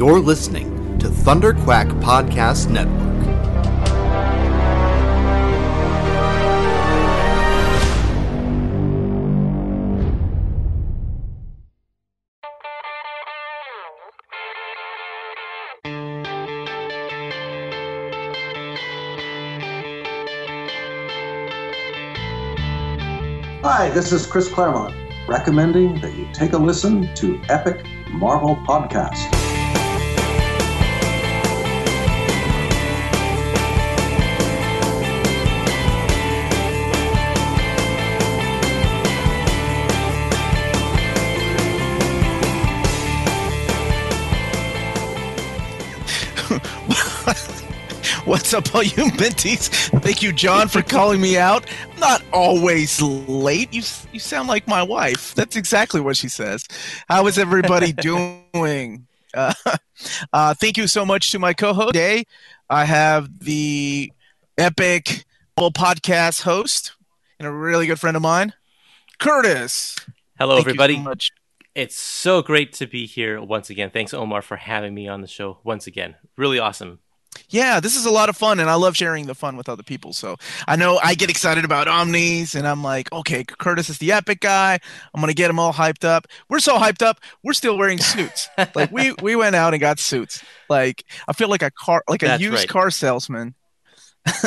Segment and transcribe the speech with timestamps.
[0.00, 2.96] You're listening to Thunder Quack Podcast Network.
[23.62, 24.94] Hi, this is Chris Claremont,
[25.28, 29.39] recommending that you take a listen to Epic Marvel Podcast.
[48.30, 49.68] What's up, all you minties?
[50.02, 51.68] Thank you, John, for calling me out.
[51.90, 53.74] I'm not always late.
[53.74, 55.34] You you sound like my wife.
[55.34, 56.64] That's exactly what she says.
[57.08, 57.92] How is everybody
[58.52, 59.08] doing?
[59.34, 59.52] Uh,
[60.32, 62.22] uh, thank you so much to my co-host today.
[62.70, 64.12] I have the
[64.56, 65.24] epic
[65.58, 66.92] podcast host
[67.40, 68.54] and a really good friend of mine,
[69.18, 70.06] Kurtis.
[70.38, 70.94] Hello, Thank you everybody.
[70.94, 71.32] so much.
[71.74, 73.90] It's so great to be here once again.
[73.90, 76.14] Thanks, Omar, for having me on the show once again.
[76.36, 77.00] Really awesome.
[77.48, 79.82] Yeah, this is a lot of fun, and I love sharing the fun with other
[79.82, 80.12] people.
[80.12, 80.36] So
[80.66, 84.40] I know I get excited about Omnis, and I'm like, okay, Kurtis is the epic
[84.40, 84.78] guy.
[85.14, 86.26] I'm gonna get him all hyped up.
[86.48, 88.48] We're so hyped up, we're still wearing suits.
[88.74, 90.42] like we we went out and got suits.
[90.68, 92.68] Like I feel like a car, like a That's used right.
[92.68, 93.54] car salesman.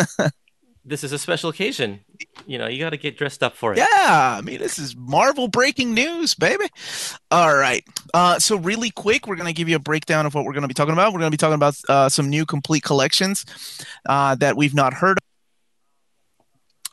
[0.86, 2.02] This is a special occasion.
[2.46, 3.78] You know, you got to get dressed up for it.
[3.78, 6.66] Yeah, I mean this is Marvel breaking news, baby.
[7.32, 7.84] All right,
[8.14, 10.74] uh, so really quick, we're gonna give you a breakdown of what we're gonna be
[10.74, 11.14] talking about.
[11.14, 13.46] We're gonna be talking about uh, some new complete collections
[14.08, 15.18] uh, that we've not heard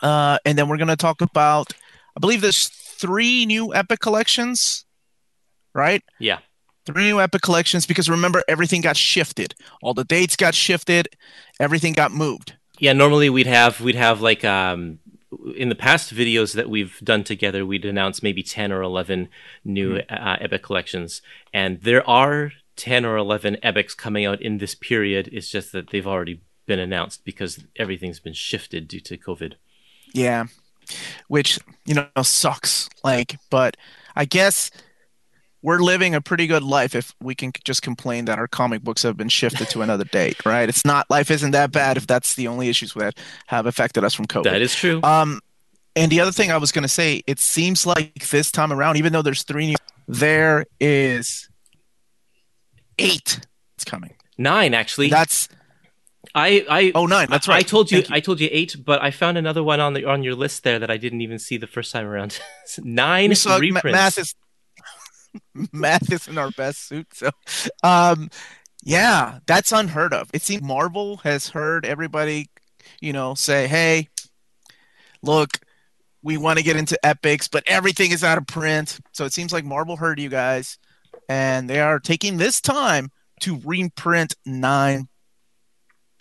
[0.03, 1.73] of, uh, and then we're gonna talk about.
[2.17, 4.85] I believe there's three new Epic collections,
[5.75, 6.03] right?
[6.19, 6.39] Yeah.
[6.87, 9.55] Three new Epic collections because remember everything got shifted.
[9.83, 11.09] All the dates got shifted.
[11.59, 12.55] Everything got moved.
[12.79, 14.99] Yeah, normally we'd have we'd have like um
[15.57, 19.29] in the past videos that we've done together, we'd announce maybe 10 or 11
[19.65, 21.23] new uh, epic collections.
[21.53, 25.29] And there are 10 or 11 epics coming out in this period.
[25.33, 29.55] It's just that they've already been announced because everything's been shifted due to COVID.
[30.13, 30.47] Yeah.
[31.29, 32.89] Which, you know, sucks.
[33.05, 33.77] Like, but
[34.17, 34.71] I guess
[35.63, 39.03] we're living a pretty good life if we can just complain that our comic books
[39.03, 40.69] have been shifted to another date, right?
[40.69, 44.15] It's not life isn't that bad if that's the only issues that have affected us
[44.15, 44.45] from COVID.
[44.45, 45.01] That is true.
[45.03, 45.41] Um,
[45.97, 48.97] and the other thing I was going to say, it seems like this time around,
[48.97, 49.77] even though there's three new,
[50.09, 51.49] there is
[52.99, 53.41] eight.
[53.77, 54.15] It's coming.
[54.39, 55.11] Nine, actually.
[55.11, 55.49] That's
[56.35, 57.29] I, I oh nine.
[57.29, 57.59] That's right.
[57.59, 58.05] I told you, you.
[58.11, 60.79] I told you eight, but I found another one on the on your list there
[60.79, 62.39] that I didn't even see the first time around.
[62.79, 64.35] Nine reprints.
[65.73, 67.31] math isn't our best suit so
[67.83, 68.29] um
[68.83, 70.31] yeah that's unheard of.
[70.33, 72.49] It seems marvel has heard everybody
[73.01, 74.09] you know say hey
[75.23, 75.51] look
[76.23, 78.99] we want to get into epics but everything is out of print.
[79.13, 80.79] So it seems like marvel heard you guys
[81.29, 85.09] and they are taking this time to reprint nine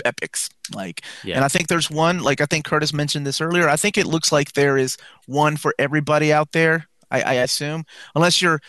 [0.05, 0.49] epics.
[0.73, 1.35] Like Yeah.
[1.35, 4.05] and i think there's one like i think kurtis mentioned this earlier i think it
[4.05, 7.83] looks like there is one for everybody out there i, I assume.
[8.15, 8.59] Unless you're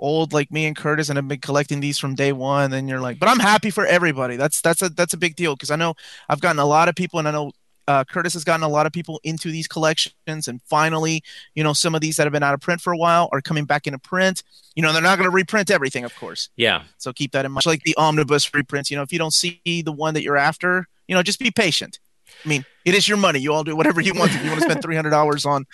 [0.00, 3.00] old like me and kurtis and I've been collecting these from day one then you're
[3.00, 5.76] like but i'm happy for everybody that's that's a that's a big deal because i
[5.76, 5.94] know
[6.28, 7.52] i've gotten a lot of people and i know
[7.88, 11.72] uh, Kurtis has gotten a lot of people into these collections, and finally, you know,
[11.72, 13.86] some of these that have been out of print for a while are coming back
[13.86, 14.42] into print.
[14.74, 16.50] You know, they're not going to reprint everything, of course.
[16.54, 16.82] yeah.
[16.98, 17.64] So keep that in mind.
[17.64, 20.86] Like the omnibus reprints, you know, if you don't see the one that you're after,
[21.08, 21.98] you know, just be patient.
[22.44, 23.38] I mean, it is your money.
[23.38, 24.34] You all do whatever you want.
[24.34, 25.64] If you want to spend three hundred dollars on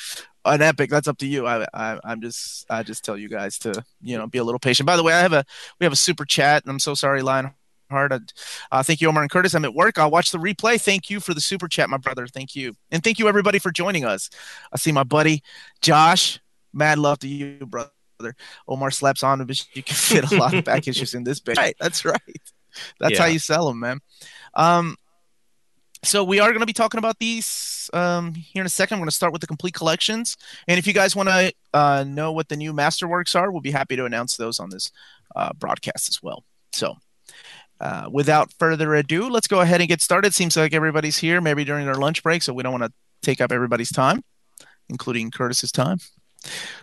[0.45, 1.47] an epic, that's up to you.
[1.47, 4.59] I, I, I'm just, I just tell you guys to, you know, be a little
[4.59, 4.87] patient.
[4.87, 5.45] By the way, I have a,
[5.81, 7.55] we have a super chat, and I'm so sorry, Lionheart.
[7.91, 9.55] Uh, thank you, Omar and Kurtis.
[9.55, 9.99] I'm at work.
[9.99, 10.81] I'll watch the replay.
[10.81, 12.27] Thank you for the super chat, my brother.
[12.27, 14.31] Thank you, and thank you everybody for joining us.
[14.73, 15.43] I see my buddy
[15.81, 16.41] Josh.
[16.73, 17.91] Mad love to you, brother.
[18.67, 21.57] Omar slaps on, but you can fit a lot of back issues in this bitch.
[21.57, 22.21] Right, that's right.
[22.99, 24.01] That's how you sell them, man.
[24.55, 24.97] Um,
[26.05, 28.97] so we are going to be talking about these um, here in a second.
[28.97, 30.37] I'm going to start with the complete collections,
[30.69, 33.71] and if you guys want to uh, know what the new masterworks are, we'll be
[33.71, 34.91] happy to announce those on this
[35.35, 36.45] uh, broadcast as well.
[36.73, 36.97] So.
[37.81, 40.33] Uh, without further ado, let's go ahead and get started.
[40.33, 43.41] Seems like everybody's here, maybe during their lunch break, so we don't want to take
[43.41, 44.23] up everybody's time,
[44.89, 45.99] including Kurtis's time.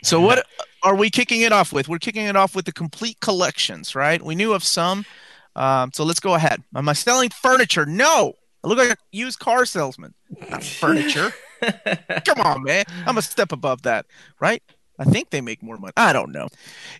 [0.04, 0.46] So, what
[0.84, 1.88] are we kicking it off with?
[1.88, 4.22] We're kicking it off with the complete collections, right?
[4.22, 5.06] We knew of some,
[5.56, 6.62] um, so let's go ahead.
[6.76, 7.86] Am I selling furniture?
[7.86, 10.14] No, I look like a used car salesman.
[10.50, 11.34] Not furniture.
[12.26, 12.86] Come on, man.
[13.06, 14.06] I'm a step above that,
[14.40, 14.62] right?
[15.00, 15.94] I think they make more money.
[15.98, 16.48] I don't know.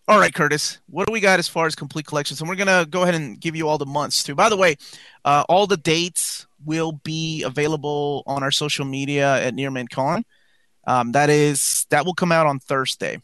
[0.08, 2.40] All right, Kurtis, what do we got as far as complete collections?
[2.42, 4.34] And we're gonna go ahead and give you all the months too.
[4.34, 4.76] By the way,
[5.24, 10.24] uh, all the dates will be available on our social media at Near Con.
[10.88, 13.22] Um, that is that will come out on Thursday.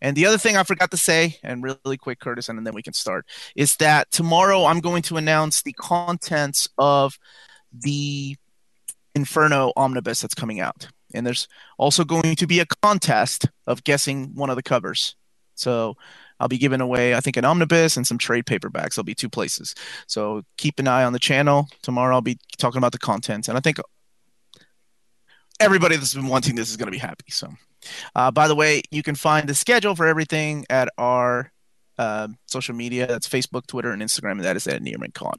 [0.00, 2.82] And the other thing I forgot to say, and really quick, Kurtis, and then we
[2.82, 3.26] can start,
[3.56, 7.18] is that tomorrow I'm going to announce the contents of
[7.80, 8.36] the
[9.14, 10.88] Inferno omnibus that's coming out.
[11.14, 11.46] And there's
[11.78, 15.14] also going to be a contest of guessing one of the covers.
[15.54, 15.96] So
[16.40, 18.94] I'll be giving away, I think, an omnibus and some trade paperbacks.
[18.94, 19.74] There'll be two places.
[20.08, 21.68] So keep an eye on the channel.
[21.82, 23.48] Tomorrow I'll be talking about the content.
[23.48, 23.78] And I think
[25.60, 27.26] everybody that's been wanting this is going to be happy.
[27.30, 27.48] So,
[28.16, 31.52] uh, by the way, you can find the schedule for everything at our
[31.98, 33.06] uh, social media.
[33.06, 34.32] That's Facebook, Twitter, and Instagram.
[34.32, 35.38] And that is at NearMintCon.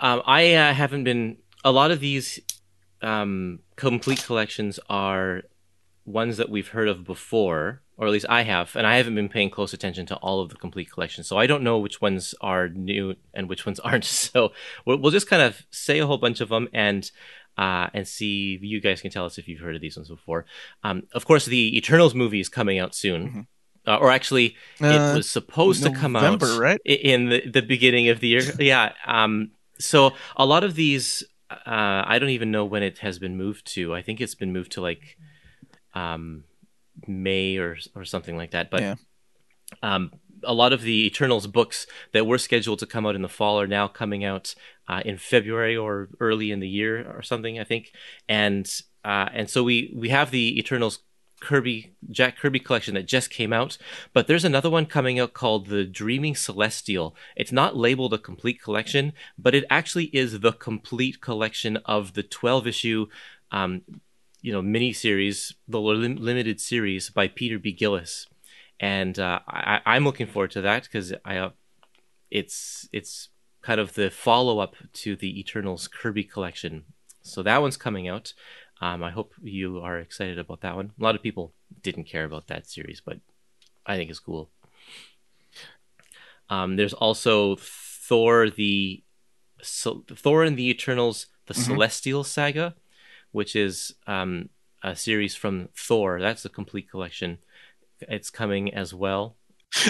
[0.00, 1.38] Um, I uh, haven't been.
[1.64, 2.40] A lot of these
[3.02, 5.42] um, complete collections are
[6.04, 9.28] ones that we've heard of before, or at least I have, and I haven't been
[9.28, 12.34] paying close attention to all of the complete collections, so I don't know which ones
[12.40, 14.04] are new and which ones aren't.
[14.04, 14.52] So
[14.84, 17.10] we'll, we'll just kind of say a whole bunch of them and.
[17.56, 20.46] Uh, and see you guys can tell us if you've heard of these ones before.
[20.84, 23.28] Um, of course, the Eternals movie is coming out soon.
[23.28, 23.40] Mm-hmm.
[23.84, 26.80] Uh, or actually, it uh, was supposed November, to come out right?
[26.84, 28.42] in the, the beginning of the year.
[28.60, 28.92] yeah.
[29.04, 33.36] Um, so a lot of these uh, I don't even know when it has been
[33.36, 33.94] moved to.
[33.94, 35.16] I think it's been moved to like
[35.94, 36.44] um,
[37.06, 38.70] May or or something like that.
[38.70, 38.94] But yeah.
[39.82, 40.12] um,
[40.44, 43.60] a lot of the Eternals books that were scheduled to come out in the fall
[43.60, 44.54] are now coming out
[44.88, 47.58] uh, in February or early in the year or something.
[47.58, 47.92] I think,
[48.28, 48.70] and
[49.04, 51.00] uh, and so we we have the Eternals
[51.40, 53.78] Kirby Jack Kirby collection that just came out,
[54.12, 57.14] but there's another one coming out called the Dreaming Celestial.
[57.36, 62.22] It's not labeled a complete collection, but it actually is the complete collection of the
[62.22, 63.06] 12 issue,
[63.52, 63.82] um,
[64.42, 67.72] you know, mini series, the lim- limited series by Peter B.
[67.72, 68.26] Gillis,
[68.80, 71.50] and uh, I- am looking forward to that because I, uh,
[72.30, 73.28] it's it's
[73.62, 76.84] kind of the follow up to the Eternals Kirby collection.
[77.22, 78.32] So that one's coming out.
[78.80, 80.92] Um, I hope you are excited about that one.
[80.98, 81.52] A lot of people
[81.82, 83.18] didn't care about that series, but
[83.84, 84.50] I think it's cool.
[86.50, 89.02] Um, there's also Thor the
[89.60, 91.72] so, Thor and the Eternals, the mm-hmm.
[91.72, 92.74] Celestial Saga,
[93.32, 94.48] which is um,
[94.82, 96.20] a series from Thor.
[96.20, 97.38] That's a complete collection.
[98.00, 99.36] It's coming as well.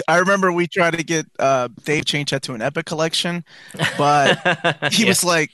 [0.07, 3.45] I remember we tried to get uh, Dave change that to an epic collection,
[3.97, 4.37] but
[4.91, 5.09] he yeah.
[5.09, 5.51] was like,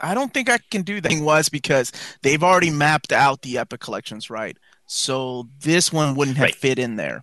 [0.00, 1.08] I don't think I can do that.
[1.08, 1.92] Thing was because
[2.22, 4.56] they've already mapped out the epic collections, right?
[4.86, 6.54] So this one wouldn't have right.
[6.54, 7.22] fit in there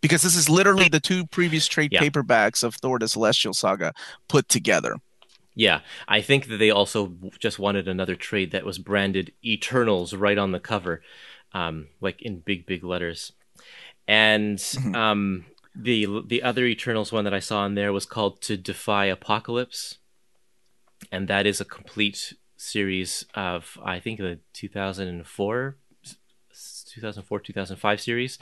[0.00, 2.00] because this is literally the two previous trade yeah.
[2.00, 3.92] paperbacks of Thor: The Celestial Saga
[4.28, 4.96] put together.
[5.54, 10.38] Yeah, I think that they also just wanted another trade that was branded Eternals right
[10.38, 11.02] on the cover,
[11.52, 13.32] um, like in big big letters.
[14.06, 14.94] And mm-hmm.
[14.94, 15.44] um,
[15.74, 19.98] the the other Eternals one that I saw in there was called To Defy Apocalypse
[21.10, 25.76] and that is a complete series of I think the 2004
[26.88, 28.38] 2004 2005 series.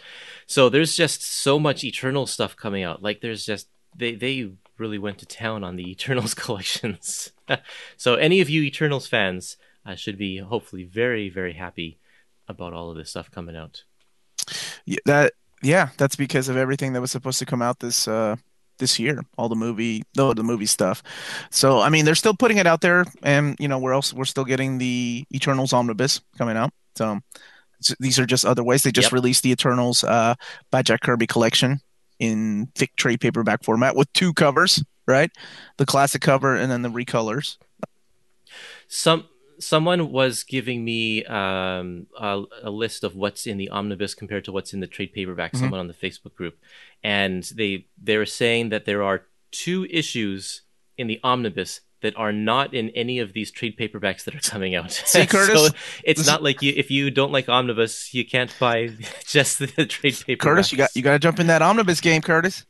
[0.47, 3.03] So there's just so much eternal stuff coming out.
[3.03, 7.31] Like there's just they they really went to town on the eternals collections.
[7.97, 9.57] So any of you eternals fans
[9.87, 12.01] uh, should be hopefully very very happy
[12.49, 13.85] about all of this stuff coming out.
[14.85, 18.35] Yeah, that yeah that's because of everything that was supposed to come out this uh
[18.79, 21.03] this year, all the movie, the, the movie stuff.
[21.51, 24.25] So I mean, they're still putting it out there, and you know, we're also we're
[24.25, 26.73] still getting the Eternals omnibus coming out.
[26.97, 27.21] So,
[27.81, 28.83] so these are just other ways.
[28.83, 29.13] They just yep.
[29.13, 30.35] released the Eternals uh,
[30.71, 31.81] by Jack Kirby collection
[32.19, 35.31] in thick trade paperback format with two covers, right?
[35.77, 37.59] The classic cover and then the recolors.
[38.89, 39.27] Some
[39.59, 44.53] someone was giving me um, a, a, list of what's in the omnibus compared to
[44.53, 45.53] what's in the trade paperback.
[45.53, 45.65] Mm-hmm.
[45.65, 46.59] Someone on the Facebook group,
[47.03, 50.63] and they they were saying that there are two issues
[50.97, 54.75] in the omnibus that are not in any of these trade paperbacks that are coming
[54.75, 54.93] out.
[55.07, 58.91] See, Kurtis, so it's not like you if you don't like omnibus, you can't buy
[59.27, 60.39] just the trade paperback.
[60.39, 62.65] Kurtis, you got you got to jump in that omnibus game, Kurtis.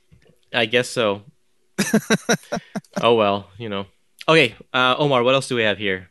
[0.52, 1.22] I guess so.
[3.02, 3.86] oh well, you know.
[4.28, 6.10] Okay, uh, Omar, what else do we have here?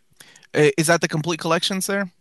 [0.77, 2.11] Is that the complete collections there?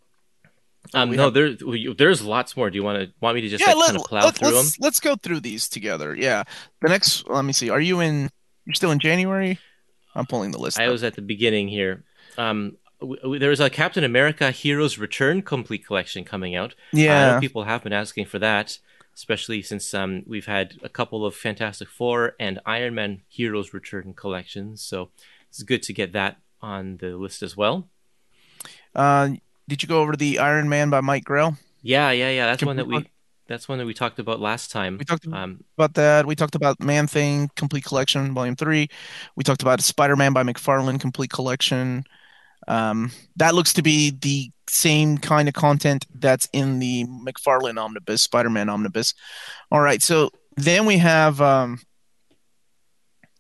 [0.92, 1.34] Um, no, have...
[1.34, 1.56] there,
[1.96, 2.68] there's lots more.
[2.68, 4.34] Do you want to want me to just yeah, like, let, kind of plow let,
[4.34, 4.84] through let's, them?
[4.84, 6.14] Let's go through these together.
[6.14, 6.44] Yeah.
[6.82, 7.70] The next, let me see.
[7.70, 8.30] Are you in?
[8.66, 9.58] You're still in January.
[10.14, 10.78] I'm pulling the list.
[10.78, 10.92] I up.
[10.92, 12.04] was at the beginning here.
[12.38, 16.74] Um, w- w- there was a Captain America Heroes Return complete collection coming out.
[16.92, 18.78] Yeah, people have been asking for that,
[19.14, 24.14] especially since um, we've had a couple of Fantastic Four and Iron Man Heroes Return
[24.14, 24.82] collections.
[24.82, 25.10] So
[25.48, 27.88] it's good to get that on the list as well.
[28.94, 29.30] Uh,
[29.68, 31.56] did you go over to the Iron Man by Mike Grell?
[31.83, 32.47] Yeah, yeah, yeah.
[32.47, 33.06] That's one that we
[33.47, 34.99] That's one that we talked about last time.
[34.99, 36.26] We talked Um, about that.
[36.26, 38.88] We talked about Man Thing Complete Collection Volume Three.
[39.37, 42.04] We talked about Spider Man by McFarlane Complete Collection.
[42.68, 48.23] Um, that looks to be the same kind of content that's in the McFarlane Omnibus,
[48.23, 49.14] Spider Man Omnibus.
[49.71, 51.80] All right, so then we have um,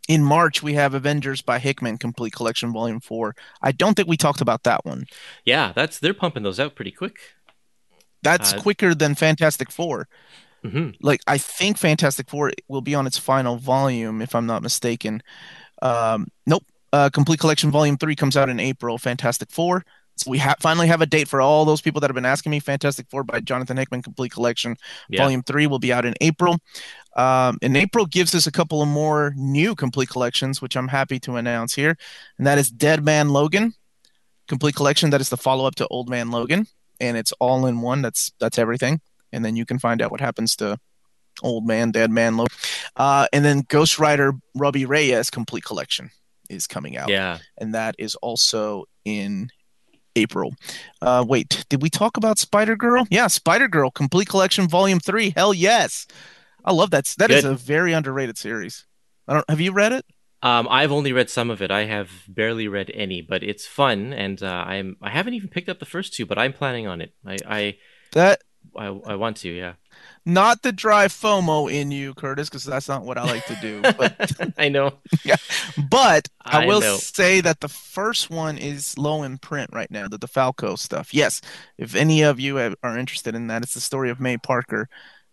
[0.08, 3.34] in March we have Avengers by Hickman Complete Collection Volume Four.
[3.62, 5.06] I don't think we talked about that one.
[5.44, 7.18] yeah, that's they're pumping those out pretty quick.
[8.22, 10.08] That's Uh, quicker than Fantastic Four.
[10.62, 14.62] hmm like I think Fantastic Four will be on its final volume, if I'm not
[14.62, 15.22] mistaken.
[15.82, 16.64] Um, nope.
[16.92, 18.98] Uh, Complete Collection Volume Three comes out in April.
[18.98, 19.84] Fantastic Four.
[20.16, 22.50] So we ha- finally have a date for all those people that have been asking
[22.50, 22.60] me.
[22.60, 24.76] Fantastic Four by Jonathan Hickman Complete Collection
[25.08, 25.22] Yeah.
[25.22, 26.58] Volume Three will be out in April.
[27.16, 31.18] Um, and April gives us a couple of more new complete collections, which I'm happy
[31.20, 31.96] to announce here,
[32.38, 33.74] and that is Dead Man Logan
[34.48, 35.10] Complete Collection.
[35.10, 36.66] That is the follow up to Old Man Logan,
[37.00, 38.02] and it's all in one.
[38.02, 39.00] That's that's everything
[39.32, 40.78] and then you can find out what happens to
[41.42, 42.36] old man, dead man.
[42.36, 42.56] Logan,
[42.94, 46.10] Uh, and then Ghost Rider Robbie Reyes complete collection
[46.48, 47.38] is coming out, Yeah.
[47.58, 49.50] and that is also in
[50.16, 50.54] April.
[51.02, 53.06] Uh, wait, did we talk about Spider Girl?
[53.10, 55.32] Yeah, Spider Girl complete collection volume three.
[55.36, 56.06] Hell yes,
[56.64, 57.14] I love that.
[57.18, 57.52] That is Good.
[57.52, 58.86] a very underrated series.
[59.28, 59.50] I don't.
[59.50, 60.04] Have you read it?
[60.42, 61.70] Um, I've only read some of it.
[61.70, 65.70] I have barely read any, but it's fun, and uh, I'm I haven't even picked
[65.70, 67.14] up the first two, but I'm planning on it.
[67.26, 67.76] I I
[68.12, 68.42] That
[68.76, 69.74] I, I want to, yeah.
[70.26, 73.82] Not the dry FOMO in you, Kurtis, because that's not what I like to do.
[73.82, 74.94] But I know.
[75.90, 76.96] But I, I will know.
[76.96, 81.12] say that the first one is low in print right now, the DeFalco stuff.
[81.12, 81.42] Yes,
[81.76, 84.88] if any of you have, are interested in that, it's the story of May Parker,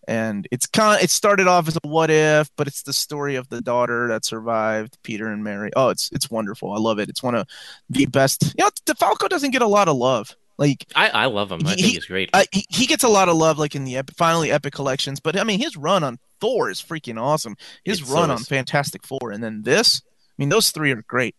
[0.10, 1.01] and it's kind.
[1.01, 4.25] It started off as a what if, but it's the story of the daughter that
[4.25, 5.72] survived Peter and Mary.
[5.75, 6.74] Oh, it's it's wonderful.
[6.74, 7.08] I love it.
[7.08, 7.48] It's one of
[7.89, 8.56] the best.
[8.58, 10.36] You know, DeFalco doesn't get a lot of love.
[10.62, 11.65] Like I, I love him.
[11.65, 12.30] I He- think he's great.
[12.34, 15.20] uh, he, he gets a lot of love, like in the epic, finally epic collections.
[15.20, 17.56] But I mean, his run on Thor is freaking awesome.
[17.84, 18.38] His It so run on.
[18.38, 20.01] Fantastic Four, and then this.
[20.06, 21.36] I mean, those three are great.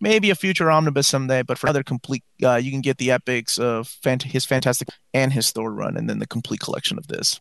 [0.00, 3.58] Maybe a future omnibus someday, but for other complete, uh, you can get the epics
[3.58, 7.40] of fant- his Fantastic and his Thor run, and then the complete collection of this.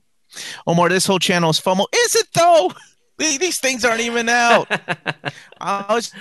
[0.65, 1.85] Omar, this whole channel is FOMO.
[1.93, 2.71] Is it though?
[3.17, 4.67] These things aren't even out.
[5.59, 6.11] I was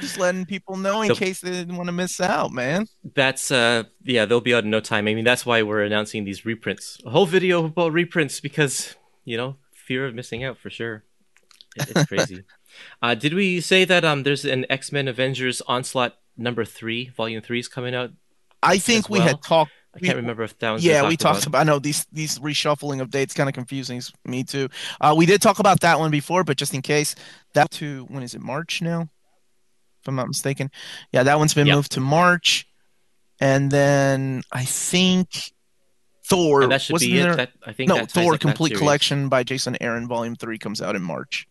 [0.00, 2.86] just letting people know in The- case they didn't want to miss out, man.
[3.14, 5.06] That's uh yeah, they'll be out in no time.
[5.06, 6.98] I mean, that's why we're announcing these reprints.
[7.04, 8.94] A whole video about reprints because
[9.24, 11.04] you know fear of missing out for sure.
[11.76, 12.44] It's crazy.
[13.02, 17.42] uh, did we say that um there's an X Men Avengers Onslaught number three, volume
[17.42, 18.12] three is coming out?
[18.62, 19.72] I think As we had talked.
[19.96, 21.60] I can't remember if that was Yeah, we talked about.
[21.60, 24.68] I know these these reshuffling of dates kind of confusing me too.
[25.00, 27.14] Uh, we did talk about that one before, but just in case,
[27.54, 29.08] that to when is it March now?
[30.02, 30.70] If I'm not mistaken.
[31.12, 31.76] Yeah, that one's been Yep.
[31.76, 32.66] moved to March,
[33.40, 35.28] and then I think
[36.26, 36.62] Thor.
[36.62, 37.32] And that should wasn't be there?
[37.32, 37.36] it.
[37.36, 38.76] That, I think no, that Thor Complete.
[38.76, 41.46] Collection by Jason Aaron, Volume Three comes out in March.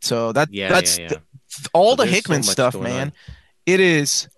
[0.00, 1.08] So that Yeah, that's yeah, yeah.
[1.08, 3.08] the- all So the there's so Hickman stuff, man.
[3.08, 3.12] on.
[3.66, 4.28] It is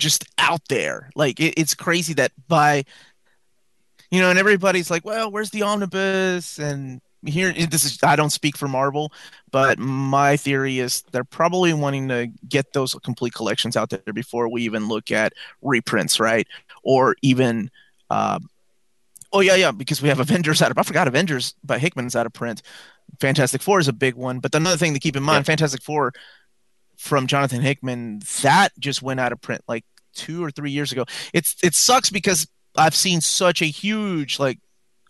[0.00, 1.10] just out there.
[1.14, 2.84] Like it, it's crazy that by
[4.10, 8.30] you know, and everybody's like, "Well, where's the omnibus?" And here, this is I don't
[8.30, 9.12] speak for Marvel,
[9.52, 14.48] but my theory is they're probably wanting to get those complete collections out there before
[14.48, 16.48] we even look at reprints, right?
[16.82, 17.70] Or even,
[18.08, 18.40] uh,
[19.32, 22.26] oh yeah, yeah, because we have Avengers out of I forgot Avengers by Hickman's out
[22.26, 22.62] of print.
[23.20, 25.46] Fantastic Four is a big one, but another thing to keep in mind, Yep.
[25.46, 26.12] Fantastic Four
[26.96, 31.04] from Jonathan Hickman that just went out of print like two or three years ago.
[31.32, 34.58] It's it sucks because I've seen such a huge like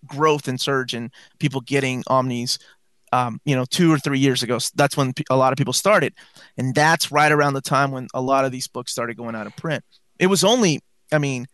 [0.06, 2.58] growth and surge in people getting omnis.
[3.12, 6.14] Um, you know, two or three years ago, that's when a lot of people started,
[6.56, 9.48] and that's right around the time when a lot of these books started going out
[9.48, 9.82] of print.
[10.20, 10.80] It was only,
[11.10, 11.46] I mean,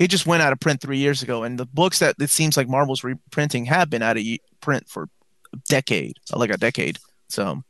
[0.00, 2.56] it just went out of print three years ago, and the books that it seems
[2.56, 4.24] like Marvel's reprinting have been out of
[4.60, 5.04] print for
[5.52, 6.98] a decade, like a decade.
[7.28, 7.62] So,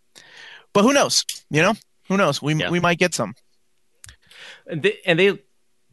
[0.72, 1.22] but who knows?
[1.50, 1.75] You know,
[2.08, 2.40] who knows?
[2.40, 2.70] We Yeah.
[2.70, 3.34] we might get some.
[4.68, 5.38] And they, and they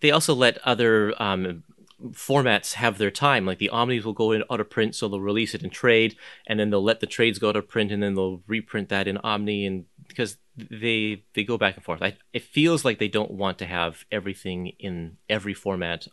[0.02, 1.64] they also let other um,
[2.12, 3.46] formats have their time.
[3.46, 6.16] Like the omnis will go in out of print, so they'll release it in trade,
[6.46, 9.08] and then they'll let the trades go out of print, and then they'll reprint that
[9.08, 12.02] in omni, and because they they go back and forth.
[12.02, 16.08] I, it feels like they don't want to have everything in every format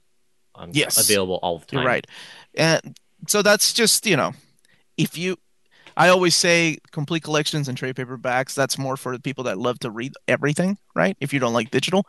[0.55, 0.99] um, Yes.
[0.99, 1.81] available all the time.
[1.81, 2.07] You're right.
[2.55, 4.35] And so that's just, you know,
[4.97, 5.39] if you
[5.97, 9.79] I always say complete collections and trade paperbacks, that's more for the people that love
[9.81, 11.17] to read everything, right?
[11.21, 12.07] If you don't like digital.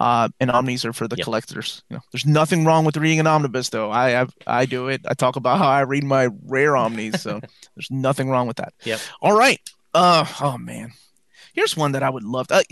[0.00, 1.24] Uh and omnis are for the Yep.
[1.24, 1.82] collectors.
[1.90, 3.90] You know, there's nothing wrong with reading an omnibus though.
[3.90, 5.02] I have I do it.
[5.08, 7.40] I talk about how I read my rare omnis, so
[7.76, 8.74] there's nothing wrong with that.
[8.84, 9.00] Yep.
[9.22, 9.58] All right.
[9.94, 10.92] Uh oh man.
[11.52, 12.64] Here's one that I would love to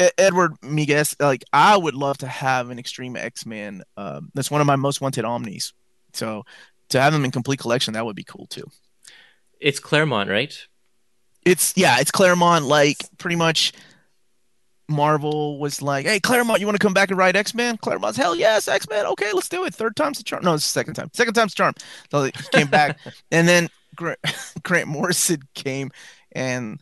[0.00, 3.82] E- Edward Miguez, like I would love to have an Extreme X-Men.
[3.96, 5.72] Um, that's one of my most wanted omnis.
[6.14, 6.44] So
[6.90, 8.64] to have them in complete collection, that would be cool too.
[9.60, 10.66] It's Claremont, right?
[11.44, 12.66] It's yeah, it's Claremont.
[12.66, 13.72] Like pretty much,
[14.88, 18.18] Marvel was like, "Hey, Claremont, you want to come back and write X Men?" Claremont's
[18.18, 19.06] hell yes, X Men.
[19.06, 19.74] Okay, let's do it.
[19.74, 20.44] Third time's the charm.
[20.44, 21.10] No, it's the second time.
[21.12, 21.74] Second time's charm.
[22.10, 22.98] So he came back,
[23.30, 24.18] and then Grant,
[24.62, 25.90] Grant Morrison came,
[26.32, 26.80] and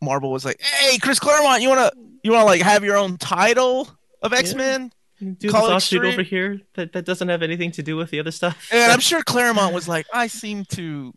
[0.00, 3.88] Marvel was like, "Hey, Chris Claremont, you wanna you wanna like have your own title
[4.22, 4.92] of X Men?"
[5.38, 8.10] Do Call this it offshoot over here that, that doesn't have anything to do with
[8.10, 8.68] the other stuff.
[8.72, 11.14] And I'm sure Claremont was like, "I seem to."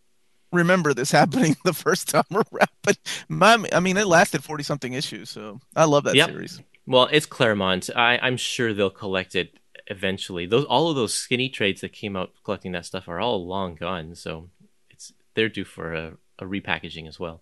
[0.55, 2.97] Remember this happening the first time around, but
[3.29, 6.29] my, I mean, it lasted forty something issues, so I love that Yep.
[6.29, 6.61] series.
[6.87, 7.89] Well, it's Claremont.
[7.95, 9.57] I, I'm sure they'll collect it
[9.87, 10.45] eventually.
[10.45, 13.75] Those all of those skinny trades that came out collecting that stuff are all long
[13.75, 14.15] gone.
[14.15, 14.49] So
[14.89, 17.41] it's they're due for a, a repackaging as well.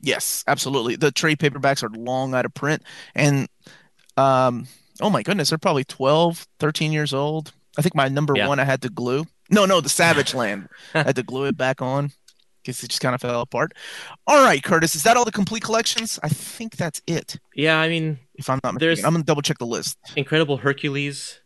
[0.00, 0.96] Yes, absolutely.
[0.96, 2.82] The trade paperbacks are long out of print.
[3.14, 3.48] And
[4.16, 4.66] um,
[5.00, 7.52] oh my goodness, they're probably 12, 13 years old.
[7.78, 8.48] I think my number Yeah.
[8.48, 9.24] one I had to glue.
[9.48, 10.68] No, no, the Savage Land.
[10.94, 12.10] I had to glue it back on
[12.62, 13.72] because it just kind of fell apart.
[14.26, 16.18] All right, Kurtis, is that all the complete collections?
[16.22, 17.38] I think that's it.
[17.54, 19.98] Yeah, I mean, If I'm not mistaken, I'm gonna double check the list.
[20.16, 21.40] Incredible Hercules,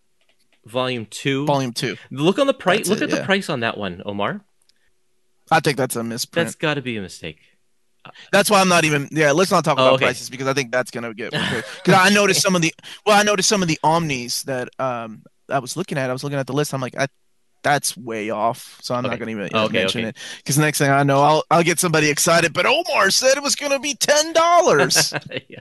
[0.65, 1.47] Volume Two.
[1.47, 1.97] Volume two.
[2.11, 2.89] Look on the price.
[2.89, 4.43] Look it, at the price on that one, Omar.
[5.51, 6.47] I think that's a misprint.
[6.47, 7.39] That's got to be a mistake.
[8.33, 9.09] That's why I'm not even.
[9.11, 10.05] Yeah, let's not talk Oh, about okay.
[10.07, 11.33] prices because I think that's gonna get.
[11.85, 12.73] Because I noticed some of the.
[13.05, 16.11] Well, I noticed some of the omnis that um I was looking at.
[16.11, 16.73] I was looking at the list.
[16.75, 17.07] I'm like, I,
[17.63, 18.79] that's way off.
[18.83, 19.13] So I'm Okay.
[19.13, 20.09] not gonna even Oh, okay, mention okay.
[20.11, 20.17] it.
[20.39, 22.53] Because next thing I know, I'll I'll get somebody excited.
[22.53, 25.13] But Omar said it was gonna be ten dollars.
[25.49, 25.61] yeah.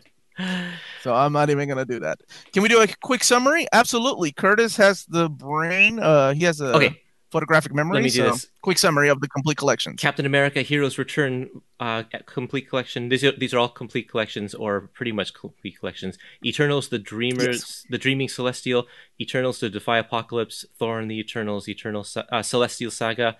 [1.01, 2.19] so I'm not even gonna do that.
[2.53, 3.67] Can we do a quick summary?
[3.71, 4.31] Absolutely.
[4.33, 5.99] Kurtis has the brain.
[5.99, 7.01] Uh, he has a Okay.
[7.35, 7.95] Photographic memory.
[7.95, 8.47] Let me do so this.
[8.61, 11.49] quick summary of the complete collection: Captain America: Heroes Return
[11.81, 13.09] uh, complete collection.
[13.09, 16.17] These are, these are all complete collections, or pretty much complete collections.
[16.45, 18.87] Eternals: The Dreamers, The Dreaming Celestial.
[19.19, 20.65] Eternals: The Defy Apocalypse.
[20.79, 21.67] Thor and the Eternals.
[21.67, 23.35] Eternal uh, Celestial Saga.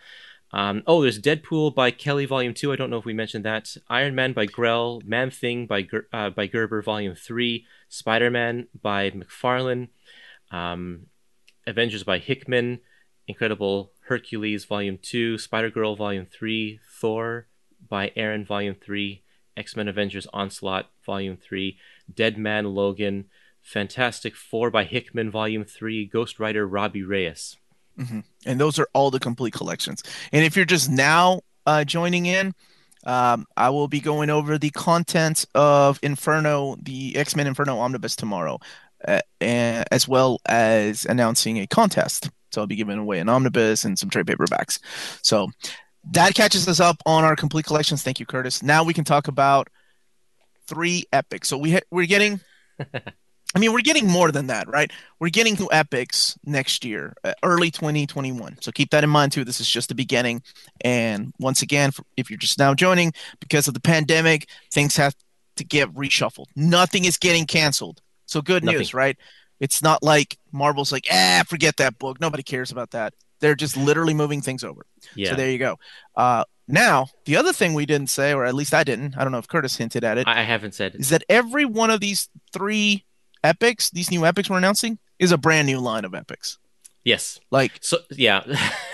[0.52, 2.74] Um, oh, there's Deadpool by Kelly, Volume Two.
[2.74, 3.78] I don't know if we mentioned that.
[3.90, 5.02] Iron Man by Grell.
[5.06, 7.66] Man Thing by Ger- uh, by Gerber, Volume Three.
[7.88, 9.88] Spider Man by McFarlane.
[10.52, 11.08] Um,
[11.66, 12.80] Avengers by Hickman.
[13.28, 17.48] Incredible Hercules Volume 2, Spider Girl Volume 3, Thor
[17.88, 19.24] by Aaron Volume 3,
[19.58, 21.78] X Men Avengers Onslaught Volume 3,
[22.14, 23.26] Dead Man Logan,
[23.62, 27.58] Fantastic Four by Hickman Volume 3, Ghost Rider Robbie Reyes.
[28.46, 30.04] and those are all the complete collections.
[30.32, 32.54] And if you're just now uh, joining in,
[33.06, 38.16] um, I will be going over the contents of Inferno, the X Men Inferno Omnibus
[38.16, 38.60] tomorrow,
[39.08, 42.30] uh, as well as announcing a contest.
[42.56, 44.80] So I'll be giving away an omnibus and some trade paperbacks.
[45.22, 45.50] So
[46.12, 48.02] that catches us up on our complete collections.
[48.02, 48.64] Thank you, Kurtis.
[48.64, 49.70] Now we can talk about
[50.68, 51.50] three epics.
[51.50, 52.40] So we ha- we're getting.
[53.54, 54.92] I mean, we're getting more than that, right?
[55.20, 58.58] We're getting to epics next year, uh, early 2021.
[58.60, 59.46] So keep that in mind too.
[59.46, 60.44] This is just the beginning.
[60.82, 65.16] And once again, if you're just now joining, because of the pandemic, things have
[65.56, 66.48] to get reshuffled.
[66.58, 68.02] Nothing is getting canceled.
[68.26, 68.80] So good Nothing.
[68.80, 69.18] news, right?
[69.60, 72.20] It's not like Marvel's like, ah, forget that book.
[72.20, 73.14] Nobody cares about that.
[73.40, 74.86] They're just literally moving things over.
[75.16, 75.32] Yeah.
[75.32, 75.78] So there you go.
[76.16, 79.32] Uh, now, the other thing we didn't say, or at least I didn't, I don't
[79.32, 82.00] know if Kurtis hinted at it, I I haven't said is that every one of
[82.00, 83.06] these three
[83.44, 86.58] epics, these new epics we're announcing, is a brand new line of epics.
[87.04, 87.40] yes.
[87.52, 88.44] Like So, yeah,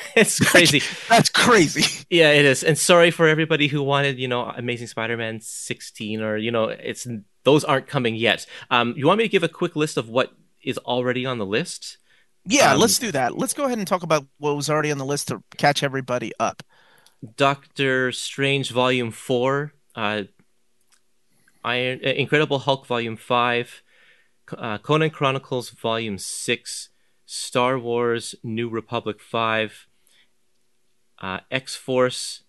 [0.16, 0.82] it's crazy.
[1.10, 2.06] that's crazy.
[2.10, 2.64] Yeah, it is.
[2.64, 7.08] And sorry for everybody who wanted, you know, Amazing Spider-Man 16 or, you know, it's
[7.44, 8.46] those aren't coming yet.
[8.70, 11.46] Um, you want me to give a quick list of what is already on the
[11.46, 11.98] list?
[12.46, 13.38] Yeah, Um, let's do that.
[13.38, 16.32] Let's go ahead and talk about what was already on the list to catch everybody
[16.40, 16.64] up.
[17.38, 20.24] Doctor Strange Volume 4, uh,
[21.64, 23.84] Iron, uh, Incredible Hulk Volume 5,
[24.58, 26.90] uh, Conan Chronicles Volume 6,
[27.28, 29.88] Star Wars New Republic 5,
[31.22, 32.44] uh, X Force.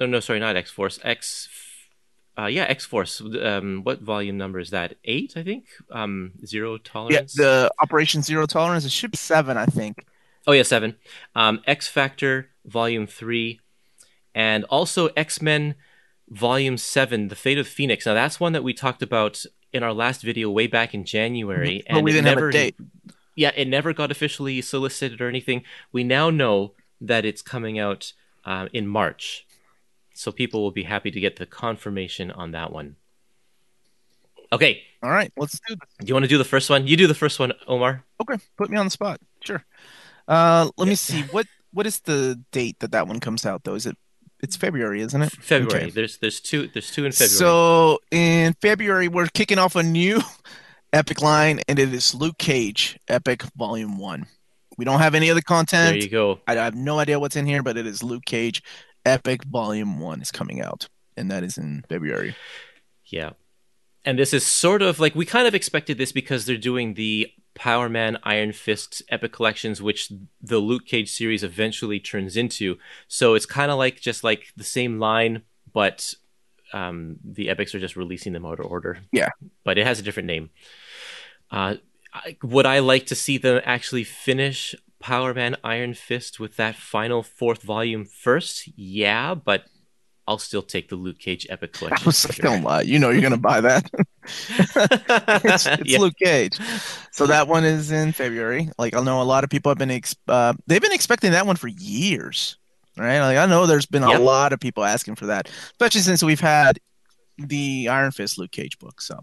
[0.00, 0.98] Oh, no, sorry, not X Force.
[1.04, 1.48] X.
[2.38, 3.20] Uh, yeah, X Force.
[3.20, 4.94] Um, what volume number is that?
[5.04, 5.66] Eight, I think.
[5.90, 6.78] Um, zero
[7.10, 8.84] Yeah, the Operation Zero Tolerance.
[8.84, 10.06] It should be seven, I think.
[10.46, 10.96] Oh yeah, seven.
[11.34, 13.60] Um, X Factor Volume Three,
[14.34, 15.74] and also X Men
[16.28, 18.06] Volume Seven: The Fate of Phoenix.
[18.06, 21.82] Now that's one that we talked about in our last video way back in January,
[21.90, 22.76] But we it didn't have a never, date.
[23.34, 25.64] Yeah, it never got officially solicited or anything.
[25.92, 28.12] We now know that it's coming out
[28.44, 29.46] uh, in March,
[30.18, 32.96] so people will be happy to get the confirmation on that one.
[34.50, 35.88] Okay, All right, let's do this.
[36.00, 36.86] do you want to do the first one?
[36.88, 38.02] You do the first one, Omar.
[38.20, 39.20] Okay, put me on the spot.
[39.44, 39.64] Sure.
[40.26, 41.22] Uh, let me see.
[41.30, 43.74] What what is the date that that one comes out though?
[43.74, 43.96] Is it?
[44.40, 45.30] It's February, isn't it?
[45.32, 45.84] February.
[45.84, 45.90] Okay.
[45.90, 47.38] There's there's two there's two in February.
[47.38, 50.20] So in February, we're kicking off a new
[50.92, 54.26] Epic line, and it is Luke Cage Epic Volume One.
[54.78, 55.94] We don't have any other content.
[55.94, 56.40] There you go.
[56.46, 58.62] I, I have no idea what's in here, but it is Luke Cage
[59.08, 62.36] Epic Volume One is coming out, and that is in February.
[63.06, 63.30] Yeah.
[64.04, 67.32] And this is sort of like we kind of expected this because they're doing the
[67.54, 72.78] Power Man Iron Fist epic collections, which the Luke Cage series eventually turns into.
[73.08, 75.42] So it's kind of like just like the same line,
[75.72, 76.14] but
[76.72, 78.98] um, the epics are just releasing them out of order.
[79.12, 79.30] Yeah.
[79.64, 80.50] But it has a different name.
[81.50, 81.76] Uh,
[82.12, 86.74] I, would I like to see them actually finish Power Man Iron Fist with that
[86.76, 88.68] final fourth volume first?
[88.76, 89.64] Yeah, but
[90.26, 92.06] I'll still take the Luke Cage epic I collection.
[92.06, 92.42] was like, sure.
[92.44, 92.82] don't lie.
[92.82, 93.90] You know you're gonna buy that.
[94.48, 95.98] it's it's Yeah.
[95.98, 96.58] Luke Cage.
[97.12, 98.68] So that one is in February.
[98.78, 101.46] Like I know a lot of people have been ex- uh, they've been expecting that
[101.46, 102.56] one for years,
[102.96, 103.20] right?
[103.20, 106.40] Like I know there's been a lot of people asking for that, especially since we've
[106.40, 106.78] had
[107.38, 109.00] the Iron Fist Luke Cage book.
[109.00, 109.20] So,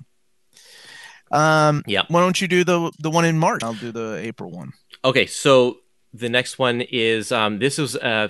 [1.31, 2.05] um, Yep.
[2.09, 3.63] why don't you do the the one in March?
[3.63, 4.73] I'll do the April one.
[5.03, 5.77] Okay, so
[6.13, 8.29] the next one is um, this was uh,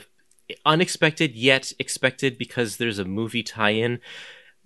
[0.65, 3.99] unexpected yet expected because there's a movie tie-in.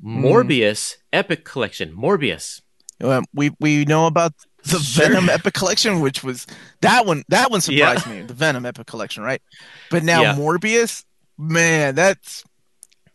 [0.01, 0.25] Hmm.
[0.25, 1.93] Morbius Epic Collection.
[1.95, 2.61] Morbius.
[3.03, 5.07] Um, we we know about the Sure.
[5.07, 6.47] Venom Epic Collection, which was
[6.81, 7.23] that one.
[7.29, 7.95] That one Yeah.
[7.95, 8.21] surprised me.
[8.25, 9.41] The Venom Epic Collection, right?
[9.89, 10.35] But now Yeah.
[10.35, 11.03] Morbius,
[11.37, 12.43] man, that's